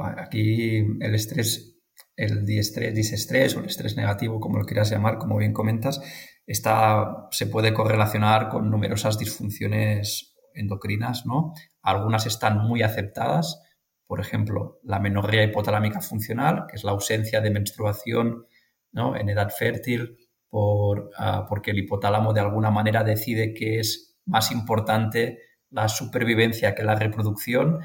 [0.01, 1.77] Aquí el estrés,
[2.15, 6.01] el diestrés, disestrés o el estrés negativo, como lo quieras llamar, como bien comentas,
[6.45, 11.53] está, se puede correlacionar con numerosas disfunciones endocrinas, ¿no?
[11.81, 13.61] Algunas están muy aceptadas,
[14.07, 18.45] por ejemplo, la menorrea hipotalámica funcional, que es la ausencia de menstruación
[18.91, 19.15] ¿no?
[19.15, 20.17] en edad fértil,
[20.49, 25.39] por, ah, porque el hipotálamo de alguna manera decide que es más importante
[25.71, 27.79] la supervivencia que la reproducción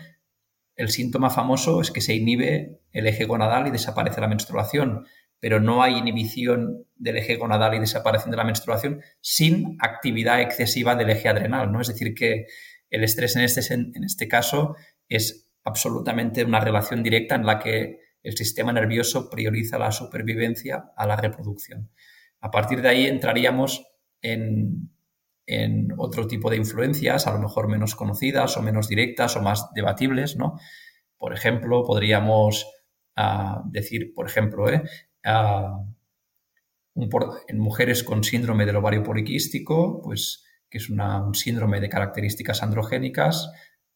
[0.79, 5.05] el síntoma famoso es que se inhibe el eje gonadal y desaparece la menstruación,
[5.41, 10.95] pero no hay inhibición del eje gonadal y desaparición de la menstruación sin actividad excesiva
[10.95, 11.81] del eje adrenal, ¿no?
[11.81, 12.47] Es decir, que
[12.91, 14.77] el estrés en este, en este caso
[15.09, 21.07] es absolutamente una relación directa en la que el sistema nervioso prioriza la supervivencia a
[21.09, 21.91] la reproducción.
[22.41, 23.85] A partir de ahí entraríamos
[24.23, 24.91] en
[25.49, 29.71] en otro tipo de influencias, a lo mejor menos conocidas o menos directas o más
[29.75, 30.59] debatibles, ¿no?
[31.17, 32.71] Por ejemplo, podríamos
[33.17, 34.83] ah, decir, por ejemplo, ¿eh?
[35.25, 35.81] Ah,
[36.95, 43.51] en mujeres con síndrome del ovario poliquístico, pues que es un síndrome de características androgénicas,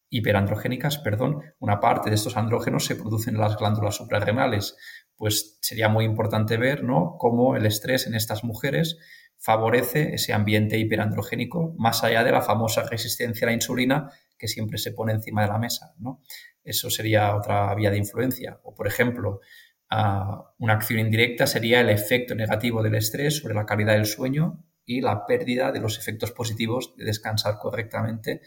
[0.09, 4.77] hiperandrogénicas, perdón, una parte de estos andrógenos se producen en las glándulas suprarrenales.
[5.17, 7.17] Pues sería muy importante ver ¿no?
[7.19, 8.99] cómo el estrés en estas mujeres
[9.43, 14.79] favorece ese ambiente hiperandrogénico más allá de la famosa resistencia a la insulina que siempre
[14.79, 15.95] se pone encima de la mesa.
[15.99, 16.23] ¿no?
[16.63, 18.61] Eso sería otra vía de influencia.
[18.63, 19.41] O, por ejemplo,
[19.91, 25.01] una acción indirecta sería el efecto negativo del estrés sobre la calidad del sueño y
[25.01, 28.43] la pérdida de los efectos positivos de descansar correctamente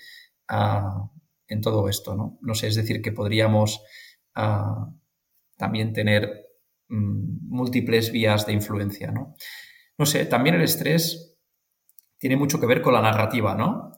[1.47, 2.15] en todo esto.
[2.15, 2.39] ¿no?
[2.41, 3.83] no sé, es decir, que podríamos
[5.57, 6.47] también tener
[6.87, 9.11] mm, múltiples vías de influencia.
[9.11, 9.35] ¿no?
[9.97, 11.37] No sé, también el estrés
[12.17, 13.91] tiene mucho que ver con la narrativa, ¿no?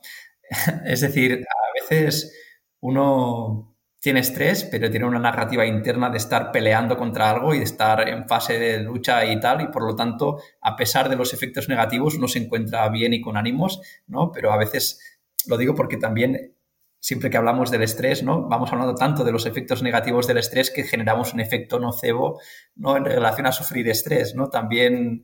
[0.85, 2.33] es decir, a veces
[2.79, 7.63] uno tiene estrés, pero tiene una narrativa interna de estar peleando contra algo y de
[7.63, 11.33] estar en fase de lucha y tal, y por lo tanto, a pesar de los
[11.33, 14.31] efectos negativos, no se encuentra bien y con ánimos, ¿no?
[14.31, 16.55] Pero a veces lo digo porque también
[16.99, 18.47] siempre que hablamos del estrés, ¿no?
[18.47, 22.39] Vamos hablando tanto de los efectos negativos del estrés que generamos un efecto nocebo,
[22.75, 22.97] ¿no?
[22.97, 24.49] En relación a sufrir estrés, ¿no?
[24.49, 25.23] También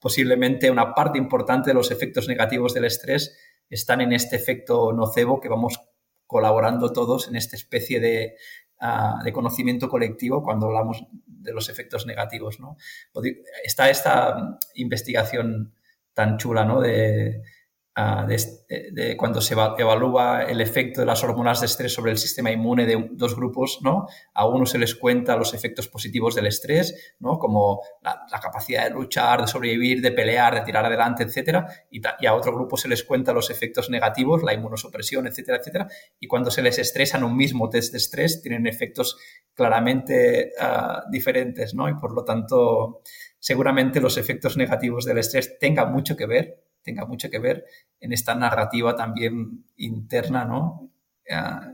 [0.00, 3.36] posiblemente una parte importante de los efectos negativos del estrés
[3.70, 5.80] están en este efecto nocebo que vamos
[6.26, 8.36] colaborando todos en esta especie de,
[9.32, 12.58] conocimiento colectivo cuando hablamos de los efectos negativos.
[13.64, 15.72] Está esta investigación
[16.12, 16.80] tan chula ¿no?
[16.80, 17.42] de
[17.96, 22.86] De, cuando se evalúa el efecto de las hormonas de estrés sobre el sistema inmune
[22.86, 24.08] de dos grupos, ¿no?
[24.32, 27.38] A uno se les cuenta los efectos positivos del estrés, ¿no?
[27.38, 32.34] Como la, capacidad de luchar, de sobrevivir, de pelear, de tirar adelante, etcétera, y, a
[32.34, 35.86] otro grupo se les cuenta los efectos negativos, la inmunosupresión, etcétera, etcétera,
[36.18, 39.16] y cuando se les estresa en un mismo test de estrés tienen efectos
[39.54, 41.88] claramente ah, diferentes, ¿no?
[41.88, 43.02] Y por lo tanto,
[43.38, 47.64] seguramente los efectos negativos del estrés tengan mucho que ver tenga mucho que ver
[47.98, 50.90] en esta narrativa también interna, ¿no?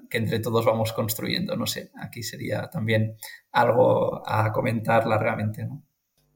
[0.08, 1.56] que entre todos vamos construyendo.
[1.56, 3.16] No sé, aquí sería también
[3.50, 5.82] algo a comentar largamente, ¿no?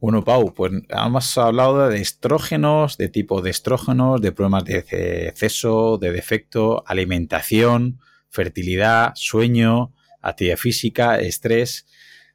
[0.01, 5.97] Bueno, Pau, pues hemos hablado de estrógenos, de tipo de estrógenos, de problemas de exceso,
[5.97, 11.87] de defecto, alimentación, fertilidad, sueño, actividad física, estrés.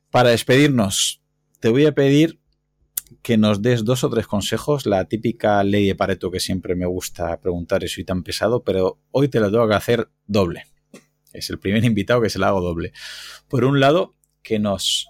[0.10, 1.22] Para despedirnos,
[1.60, 2.39] te voy a pedir
[3.22, 6.86] que nos des dos o tres consejos, la típica ley de Pareto que siempre me
[6.86, 10.66] gusta preguntar y soy tan pesado, pero hoy te lo tengo que hacer doble.
[11.34, 12.94] Es el primer invitado que se lo hago doble.
[13.48, 15.10] Por un lado, que nos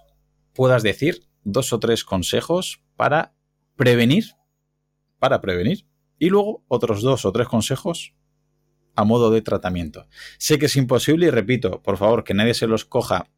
[0.52, 3.34] puedas decir dos o tres consejos para
[3.76, 4.34] prevenir,
[5.18, 5.86] para prevenir,
[6.18, 8.14] y luego otros dos o tres consejos
[8.94, 10.06] a modo de tratamiento.
[10.38, 13.30] Sé que es imposible y repito, por favor, que nadie se los coja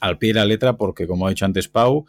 [0.00, 2.06] al pie de la letra porque, como ha dicho antes Pau,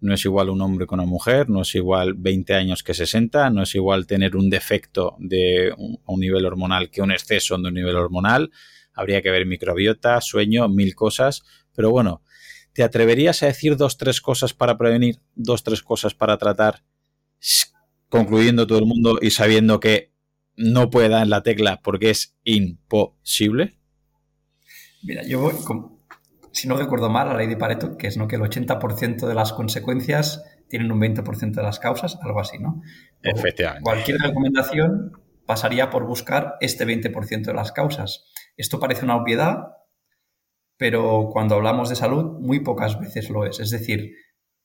[0.00, 3.50] no es igual un hombre con una mujer, no es igual 20 años que 60,
[3.50, 7.74] no es igual tener un defecto de un, nivel hormonal que un exceso de un
[7.74, 8.50] nivel hormonal.
[8.92, 11.44] Habría que ver microbiota, sueño, mil cosas.
[11.74, 12.22] Pero bueno,
[12.72, 16.82] ¿te atreverías a decir dos, tres cosas para prevenir, dos, tres cosas para tratar,
[18.08, 20.12] concluyendo todo el mundo y sabiendo que
[20.56, 23.78] no puede dar en la tecla porque es imposible?
[25.02, 25.54] Mira, yo voy,
[26.56, 28.26] si no recuerdo mal, la ley de Pareto, que es ¿no?
[28.28, 32.80] que el 80% de las consecuencias tienen un 20% de las causas, algo así, ¿no?
[33.22, 33.82] Efectivamente.
[33.84, 35.12] Cualquier recomendación
[35.44, 38.24] pasaría por buscar este 20% de las causas.
[38.56, 39.66] Esto parece una obviedad,
[40.78, 43.60] pero cuando hablamos de salud, muy pocas veces lo es.
[43.60, 44.12] Es decir,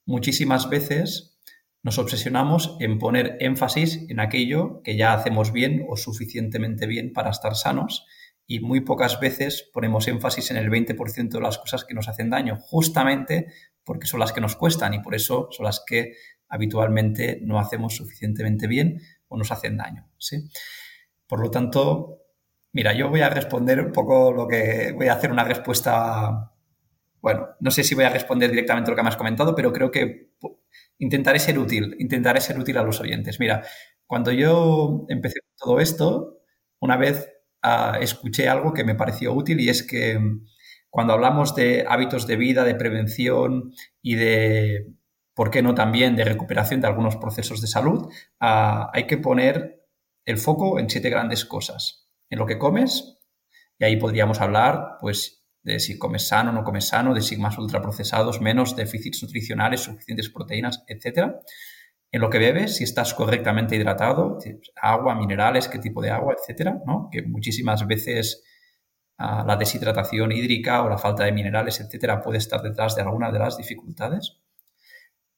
[0.05, 1.41] muchísimas veces
[1.83, 7.31] nos obsesionamos en poner énfasis en aquello que ya hacemos bien o suficientemente bien para
[7.31, 8.07] estar sanos
[8.51, 12.29] y muy pocas veces ponemos énfasis en el 20% de las cosas que nos hacen
[12.29, 13.47] daño, justamente
[13.85, 16.15] porque son las que nos cuestan y por eso son las que
[16.49, 18.99] habitualmente no hacemos suficientemente bien
[19.29, 20.09] o nos hacen daño.
[20.17, 20.49] ¿sí?
[21.27, 22.23] Por lo tanto,
[22.73, 26.51] mira, yo voy a responder un poco lo que voy a hacer una respuesta,
[27.21, 29.91] bueno, no sé si voy a responder directamente lo que me has comentado, pero creo
[29.91, 30.33] que
[30.97, 33.39] intentaré ser útil, intentaré ser útil a los oyentes.
[33.39, 33.63] Mira,
[34.05, 36.41] cuando yo empecé todo esto,
[36.81, 37.29] una vez
[37.99, 40.45] escuché algo que me pareció útil y es que mm,
[40.89, 44.93] cuando hablamos de hábitos de vida, de prevención y de,
[45.33, 49.85] ¿por qué no también, de recuperación de algunos procesos de salud, ah, hay que poner
[50.25, 52.09] el foco en siete grandes cosas.
[52.29, 53.19] En lo que comes,
[53.79, 57.57] y ahí podríamos hablar, pues, de si comes sano o no comes sano, de sigmas
[57.57, 61.39] ultraprocesados, menos déficits nutricionales, suficientes proteínas, etcétera
[62.11, 64.37] en lo que bebes, si estás correctamente hidratado,
[64.81, 67.07] agua, minerales, qué tipo de agua, etcétera, ¿no?
[67.09, 68.43] Que muchísimas veces
[69.17, 73.31] ah, la deshidratación hídrica o la falta de minerales, etcétera, puede estar detrás de alguna
[73.31, 74.41] de las dificultades.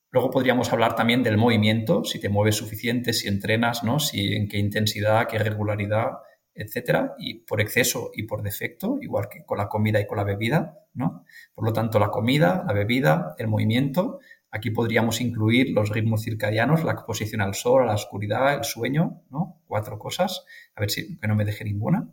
[0.09, 3.99] Luego podríamos hablar también del movimiento, si te mueves suficiente, si entrenas, ¿no?
[3.99, 6.09] Si en qué intensidad, qué regularidad,
[6.55, 10.23] etcétera, y por exceso y por defecto, igual que con la comida y con la
[10.23, 11.23] bebida, ¿no?
[11.53, 14.19] Por lo tanto, la comida, la bebida, el movimiento
[14.55, 19.23] Aquí podríamos incluir los ritmos circadianos, la exposición al sol, a la oscuridad, el sueño,
[19.31, 19.63] ¿no?
[19.65, 20.45] Cuatro cosas,
[20.75, 22.11] a ver si que no me deje ninguna.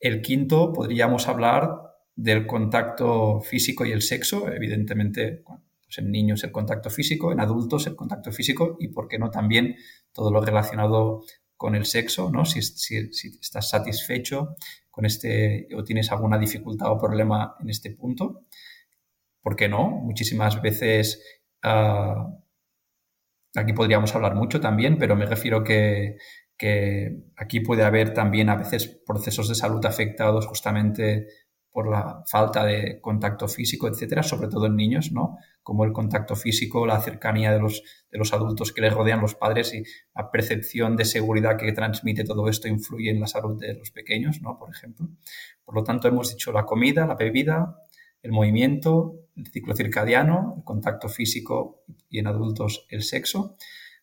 [0.00, 1.70] El quinto, podríamos hablar
[2.16, 7.86] del contacto físico y el sexo, evidentemente pues en niños el contacto físico, en adultos
[7.86, 9.76] el contacto físico y, por qué no, también
[10.12, 11.22] todo lo relacionado
[11.56, 12.44] con el sexo, ¿no?
[12.44, 12.98] Si, si,
[13.40, 14.56] estás satisfecho
[14.90, 18.46] con este o tienes alguna dificultad o problema en este punto.
[19.40, 19.88] ¿Por qué no?
[19.88, 22.28] Muchísimas veces Ah,
[23.54, 26.16] aquí podríamos hablar mucho también, pero me refiero que,
[26.56, 31.26] que aquí puede haber también a veces procesos de salud afectados justamente
[31.70, 35.36] por la falta de contacto físico, etcétera, sobre todo en niños, ¿no?
[35.62, 39.36] Como el contacto físico, la cercanía de los, de los adultos que les rodean los
[39.36, 43.74] padres y la percepción de seguridad que transmite todo esto influye en la salud de
[43.74, 44.58] los pequeños, ¿no?
[44.58, 45.08] Por ejemplo.
[45.64, 47.76] Por lo tanto, hemos dicho la comida, la bebida,
[48.22, 53.56] el movimiento, el ciclo circadiano, el contacto físico y en adultos el sexo.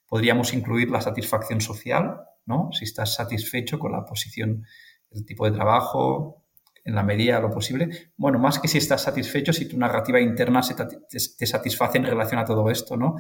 [0.08, 2.70] Podríamos incluir la satisfacción social, ¿no?
[2.72, 4.66] Si estás satisfecho con la posición,
[5.12, 6.44] el tipo de trabajo,
[6.86, 8.12] en la medida lo posible.
[8.16, 12.40] Bueno, más que si estás satisfecho, si tu narrativa interna se te, satisface en relación
[12.40, 13.16] a todo esto, ¿no?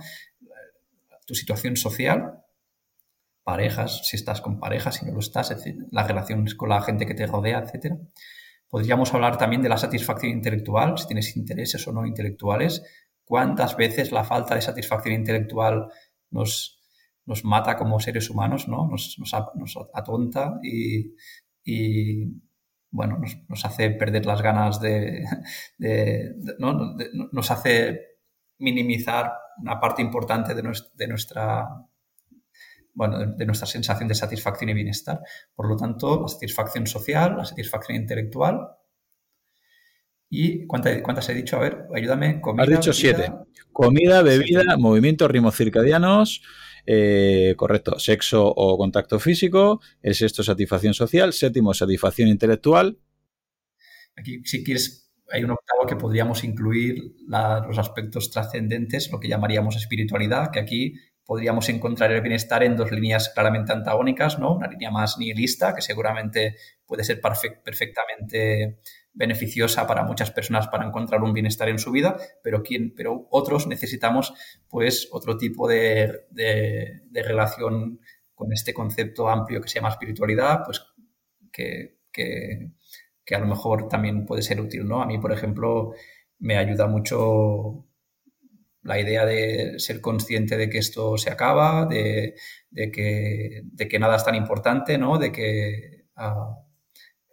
[1.26, 2.42] Tu situación social.
[3.44, 5.54] parejas, si estás con parejas, si no lo estás,
[5.92, 7.98] las relaciones con la gente que te rodea, etcétera.
[8.76, 12.84] Podríamos hablar también de la satisfacción intelectual, si tienes intereses o no intelectuales.
[13.24, 15.88] ¿Cuántas veces la falta de satisfacción intelectual
[16.30, 16.84] nos,
[17.26, 18.90] nos mata como seres humanos, ¿no?
[18.90, 21.14] nos, atonta y,
[22.92, 25.24] bueno, nos, hace perder las ganas de,
[26.60, 26.98] ¿no?
[27.32, 28.02] nos hace
[28.58, 31.66] minimizar una parte importante de nuestra,
[32.96, 35.20] bueno, de, nuestra sensación de satisfacción y bienestar.
[35.54, 38.70] Por lo tanto, la satisfacción social, la satisfacción intelectual.
[40.30, 41.58] ¿Y cuántas, cuántas he dicho?
[41.58, 42.42] A ver, ayúdame.
[42.42, 43.32] Comida, Has dicho siete.
[43.72, 46.42] Comida, bebida, movimientos ritmos circadianos,
[46.86, 49.82] eh, correcto, sexo o contacto físico.
[50.02, 51.34] El sexto, satisfacción social.
[51.34, 52.98] Séptimo, satisfacción intelectual.
[54.16, 59.76] Aquí, si quieres, hay un octavo que podríamos incluir los aspectos trascendentes, lo que llamaríamos
[59.76, 60.94] espiritualidad, que aquí
[61.26, 64.56] podríamos encontrar el bienestar en dos líneas claramente antagónicas, ¿no?
[64.56, 68.80] Una línea más nihilista, que seguramente puede ser perfectamente
[69.16, 72.62] beneficiosa para muchas personas para encontrar un bienestar en su vida, pero,
[72.96, 74.34] pero otros necesitamos
[74.70, 76.26] pues otro tipo de,
[77.14, 78.00] relación
[78.36, 80.86] con este concepto amplio que se llama espiritualidad, pues
[81.52, 85.02] que, que, a lo mejor también puede ser útil, ¿no?
[85.02, 85.94] A mí, por ejemplo,
[86.38, 87.88] me ayuda mucho
[88.86, 92.36] la idea de ser consciente de que esto se acaba, de,
[92.72, 95.18] que, de que, nada es tan importante, ¿no?
[95.18, 96.60] De que ah,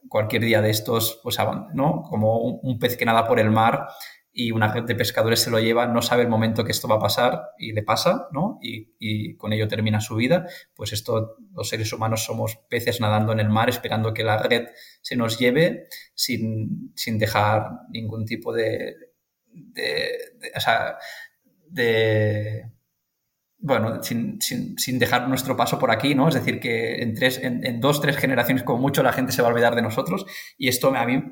[0.08, 1.36] cualquier día de estos, pues,
[1.74, 2.02] ¿no?
[2.08, 3.86] Como un, pez que nada por el mar
[4.32, 6.96] y una red de pescadores se lo lleva, no sabe el momento que esto va
[6.96, 8.58] a pasar y le pasa, ¿no?
[8.62, 10.46] Y, y, con ello termina su vida.
[10.74, 14.68] Pues esto, los seres humanos somos peces nadando en el mar esperando que la red
[15.02, 18.96] se nos lleve sin, sin dejar ningún tipo de,
[19.52, 20.96] de, de o sea,
[21.72, 22.70] de,
[23.58, 24.38] bueno, sin,
[24.98, 26.28] dejar nuestro paso por aquí, ¿no?
[26.28, 29.48] Es decir, que en, tres, en, dos, tres generaciones como mucho la gente se va
[29.48, 30.26] a olvidar de nosotros
[30.58, 31.22] y esto a mí,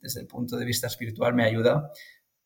[0.00, 1.90] desde el punto de vista espiritual, me ayuda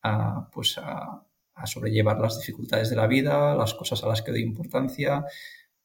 [0.01, 1.23] a, pues a,
[1.65, 5.25] sobrellevar las dificultades de la vida, las cosas a las que doy importancia,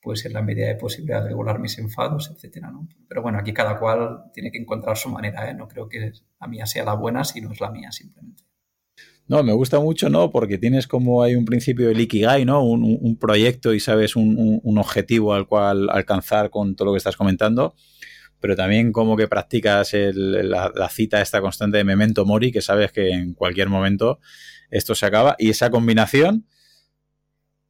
[0.00, 2.86] pues en la medida de posible a regular mis enfados, etcétera, ¿no?
[3.08, 5.54] Pero bueno, aquí cada cual tiene que encontrar su manera, ¿eh?
[5.54, 8.44] No creo que la mía sea la buena, si no es la mía simplemente.
[9.28, 10.30] No, me gusta mucho, ¿no?
[10.30, 12.64] Porque tienes como hay un principio de Ikigai, ¿no?
[12.64, 17.74] Un, proyecto y sabes un, objetivo al cual alcanzar con todo lo que estás comentando.
[18.40, 23.10] Pero también como que practicas la, cita esta constante de memento mori, que sabes que
[23.10, 24.18] en cualquier momento
[24.70, 25.36] esto se acaba.
[25.38, 26.46] Y esa combinación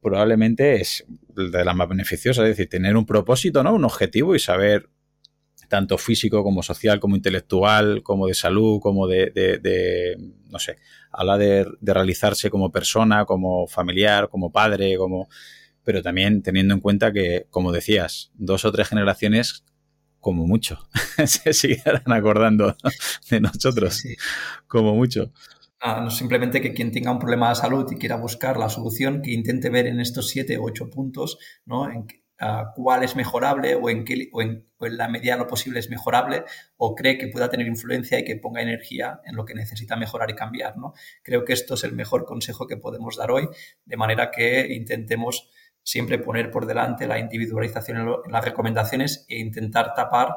[0.01, 1.05] probablemente es
[1.35, 2.43] de las más beneficiosas.
[2.43, 3.73] Es decir, tener un propósito, ¿no?
[3.73, 4.89] Un objetivo y saber
[5.73, 10.19] tanto físico como social, como intelectual, como de salud, como de,
[10.51, 10.77] no sé,
[11.11, 15.29] habla de, de, realizarse como persona, como familiar, como padre, como...
[15.83, 19.65] Pero también teniendo en cuenta que, como decías, dos o tres generaciones,
[20.19, 20.77] como mucho,
[21.25, 22.77] se seguirán acordando
[23.31, 24.03] de nosotros,
[24.67, 25.31] como mucho.
[25.83, 29.31] no simplemente que quien tenga un problema de salud y quiera buscar la solución, que
[29.31, 31.89] intente ver en estos siete o ocho puntos, ¿no?
[31.89, 32.05] En,
[32.75, 36.43] cuál es mejorable o en, qué, o en, la medida de lo posible es mejorable
[36.77, 40.29] o cree que pueda tener influencia y que ponga energía en lo que necesita mejorar
[40.29, 40.77] y cambiar.
[40.77, 40.93] ¿no?
[41.21, 43.47] Creo que esto es el mejor consejo que podemos dar hoy,
[43.85, 45.49] de manera que intentemos
[45.83, 50.35] siempre poner por delante la individualización en, las recomendaciones e intentar tapar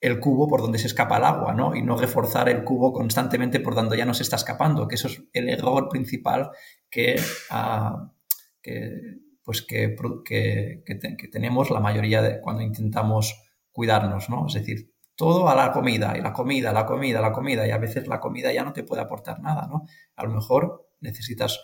[0.00, 1.74] el cubo por donde se escapa el agua, ¿no?
[1.74, 5.08] Y no reforzar el cubo constantemente por donde ya no se está escapando, que eso
[5.08, 6.50] es el error principal
[6.90, 7.18] que,
[8.60, 9.94] que pues que,
[10.24, 14.46] que, tenemos la mayoría de cuando intentamos cuidarnos, ¿no?
[14.46, 17.78] Es decir, todo a la comida, y la comida, la comida, la comida, y a
[17.78, 19.84] veces la comida ya no te puede aportar nada, ¿no?
[20.16, 21.60] A lo mejor necesitas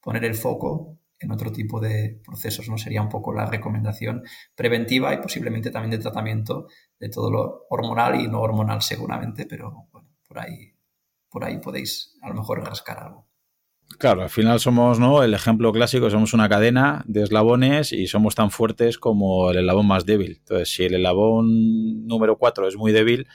[0.00, 2.78] poner el foco en otro tipo de procesos, ¿no?
[2.78, 4.22] Sería un poco la recomendación
[4.54, 6.66] preventiva y posiblemente también de tratamiento
[6.98, 10.74] de todo lo hormonal y no hormonal seguramente, pero bueno, por ahí,
[11.28, 13.29] por ahí podéis a lo mejor rascar algo.
[13.98, 15.22] Claro, al final somos, ¿no?
[15.22, 19.86] El ejemplo clásico, somos una cadena de eslabones y somos tan fuertes como el eslabón
[19.86, 20.36] más débil.
[20.38, 23.26] Entonces, si el eslabón número 4 es muy débil,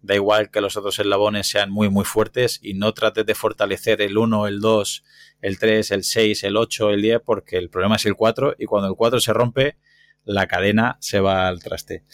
[0.00, 4.02] da igual que los otros eslabones sean muy, muy fuertes y no trates de fortalecer
[4.02, 5.04] el 1, el 2,
[5.40, 8.66] el 3, el 6, el 8, el 10, porque el problema es el 4 y
[8.66, 9.76] cuando el 4 se rompe,
[10.24, 12.04] la cadena se va al traste.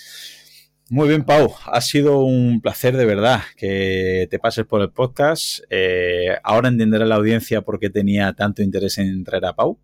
[0.91, 1.55] Muy bien, Pau.
[1.67, 5.61] Ha sido un placer de verdad que te pases por el podcast.
[5.69, 9.79] Eh, ahora entenderá la audiencia por qué tenía tanto interés en traer a Pau.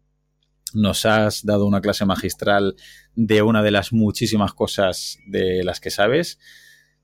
[0.72, 2.76] Nos has dado una clase magistral
[3.14, 6.38] de una de las muchísimas cosas de las que sabes.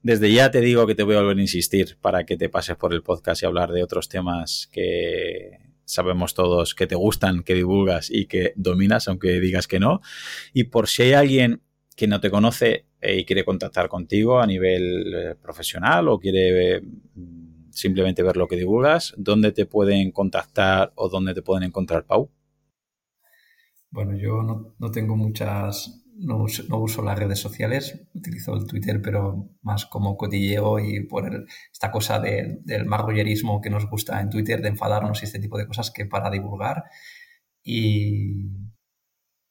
[0.02, 2.76] Desde ya te digo que te voy a volver a insistir para que te pases
[2.76, 7.52] por el podcast y hablar de otros temas que sabemos todos que te gustan, que
[7.52, 10.00] divulgas y que dominas, aunque digas que no.
[10.54, 11.60] Y por si hay alguien
[11.96, 17.70] que no te conoce y quiere contactar contigo a nivel eh, profesional o quiere mm,
[17.70, 22.30] simplemente ver lo que divulgas, ¿dónde te pueden contactar o dónde te pueden encontrar, Pau?
[23.90, 29.86] Bueno, yo no, tengo muchas, no uso, las redes sociales, utilizo el Twitter, pero más
[29.86, 35.22] como cotilleo y por esta cosa del marrullerismo que nos gusta en Twitter, de enfadarnos
[35.22, 36.84] y este tipo de cosas, que para divulgar.
[37.64, 38.46] Y,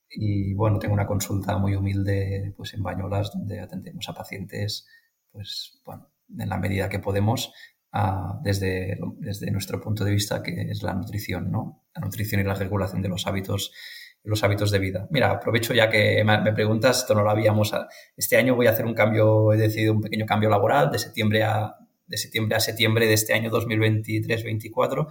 [0.10, 4.88] y bueno, tengo una consulta muy humilde pues en Bañolas, donde atendemos a pacientes,
[5.32, 7.54] pues bueno, en la medida que podemos,
[8.44, 11.84] desde, desde nuestro punto de vista, que es la nutrición, ¿no?
[11.96, 13.72] La nutrición y la regulación de los hábitos
[14.24, 15.08] los hábitos de vida.
[15.12, 17.74] Mira, aprovecho ya que me preguntas, esto no lo habíamos.
[18.16, 21.44] Este año voy a hacer un cambio, he decidido un pequeño cambio laboral de septiembre
[21.44, 21.76] a,
[22.06, 25.08] de septiembre a septiembre de este año 2023-24.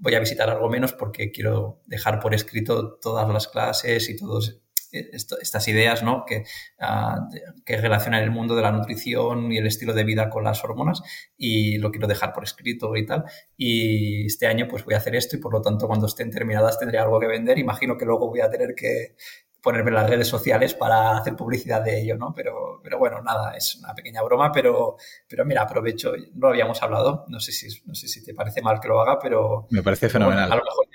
[0.00, 4.60] Voy a visitar algo menos porque quiero dejar por escrito todas las clases y todos
[4.92, 6.24] estas ideas ¿no?
[6.26, 6.44] que,
[6.80, 10.64] uh, que relacionan el mundo de la nutrición y el estilo de vida con las
[10.64, 11.02] hormonas
[11.36, 13.24] y lo quiero dejar por escrito y tal.
[13.56, 16.78] Y este año pues voy a hacer esto y por lo tanto cuando estén terminadas
[16.78, 17.58] tendré algo que vender.
[17.58, 19.14] Imagino que luego voy a tener que
[19.62, 22.32] ponerme en las redes sociales para hacer publicidad de ello, ¿no?
[22.34, 24.96] Pero, pero bueno, nada, es una pequeña broma, pero,
[25.28, 28.62] pero mira, aprovecho, no lo habíamos hablado, no sé si, no sé si te parece
[28.62, 29.66] mal que lo haga, pero...
[29.70, 30.50] Me parece fenomenal.
[30.50, 30.86] a lo mejor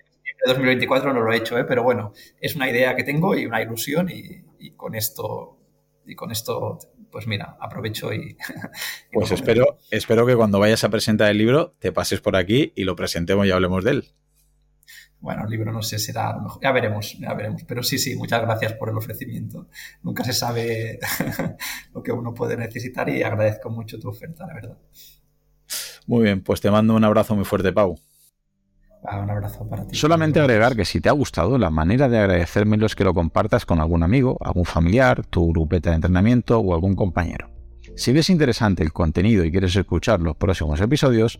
[0.45, 1.65] 2024 no lo he hecho, ¿eh?
[1.65, 5.57] pero bueno, es una idea que tengo y una ilusión y, con esto,
[6.05, 6.77] y con esto,
[7.11, 8.37] pues mira, aprovecho y...
[9.11, 12.83] pues espero, espero que cuando vayas a presentar el libro te pases por aquí y
[12.83, 14.07] lo presentemos y hablemos de él.
[15.19, 16.61] Bueno, el libro no sé, será a lo mejor.
[16.61, 17.63] Ya veremos, ya veremos.
[17.63, 19.67] Pero sí, sí, muchas gracias por el ofrecimiento.
[20.03, 20.99] Nunca se sabe
[21.93, 24.77] lo que uno puede necesitar y agradezco mucho tu oferta, la verdad.
[26.07, 27.97] Muy bien, pues te mando un abrazo muy fuerte, Pau.
[29.07, 29.95] Ah, un abrazo para ti.
[29.95, 33.65] Solamente agregar que si te ha gustado, la manera de agradecérmelo es que lo compartas
[33.65, 37.51] con algún amigo, algún familiar, tu grupeta de entrenamiento o algún compañero.
[37.95, 41.39] Si ves interesante el contenido y quieres escuchar los próximos episodios,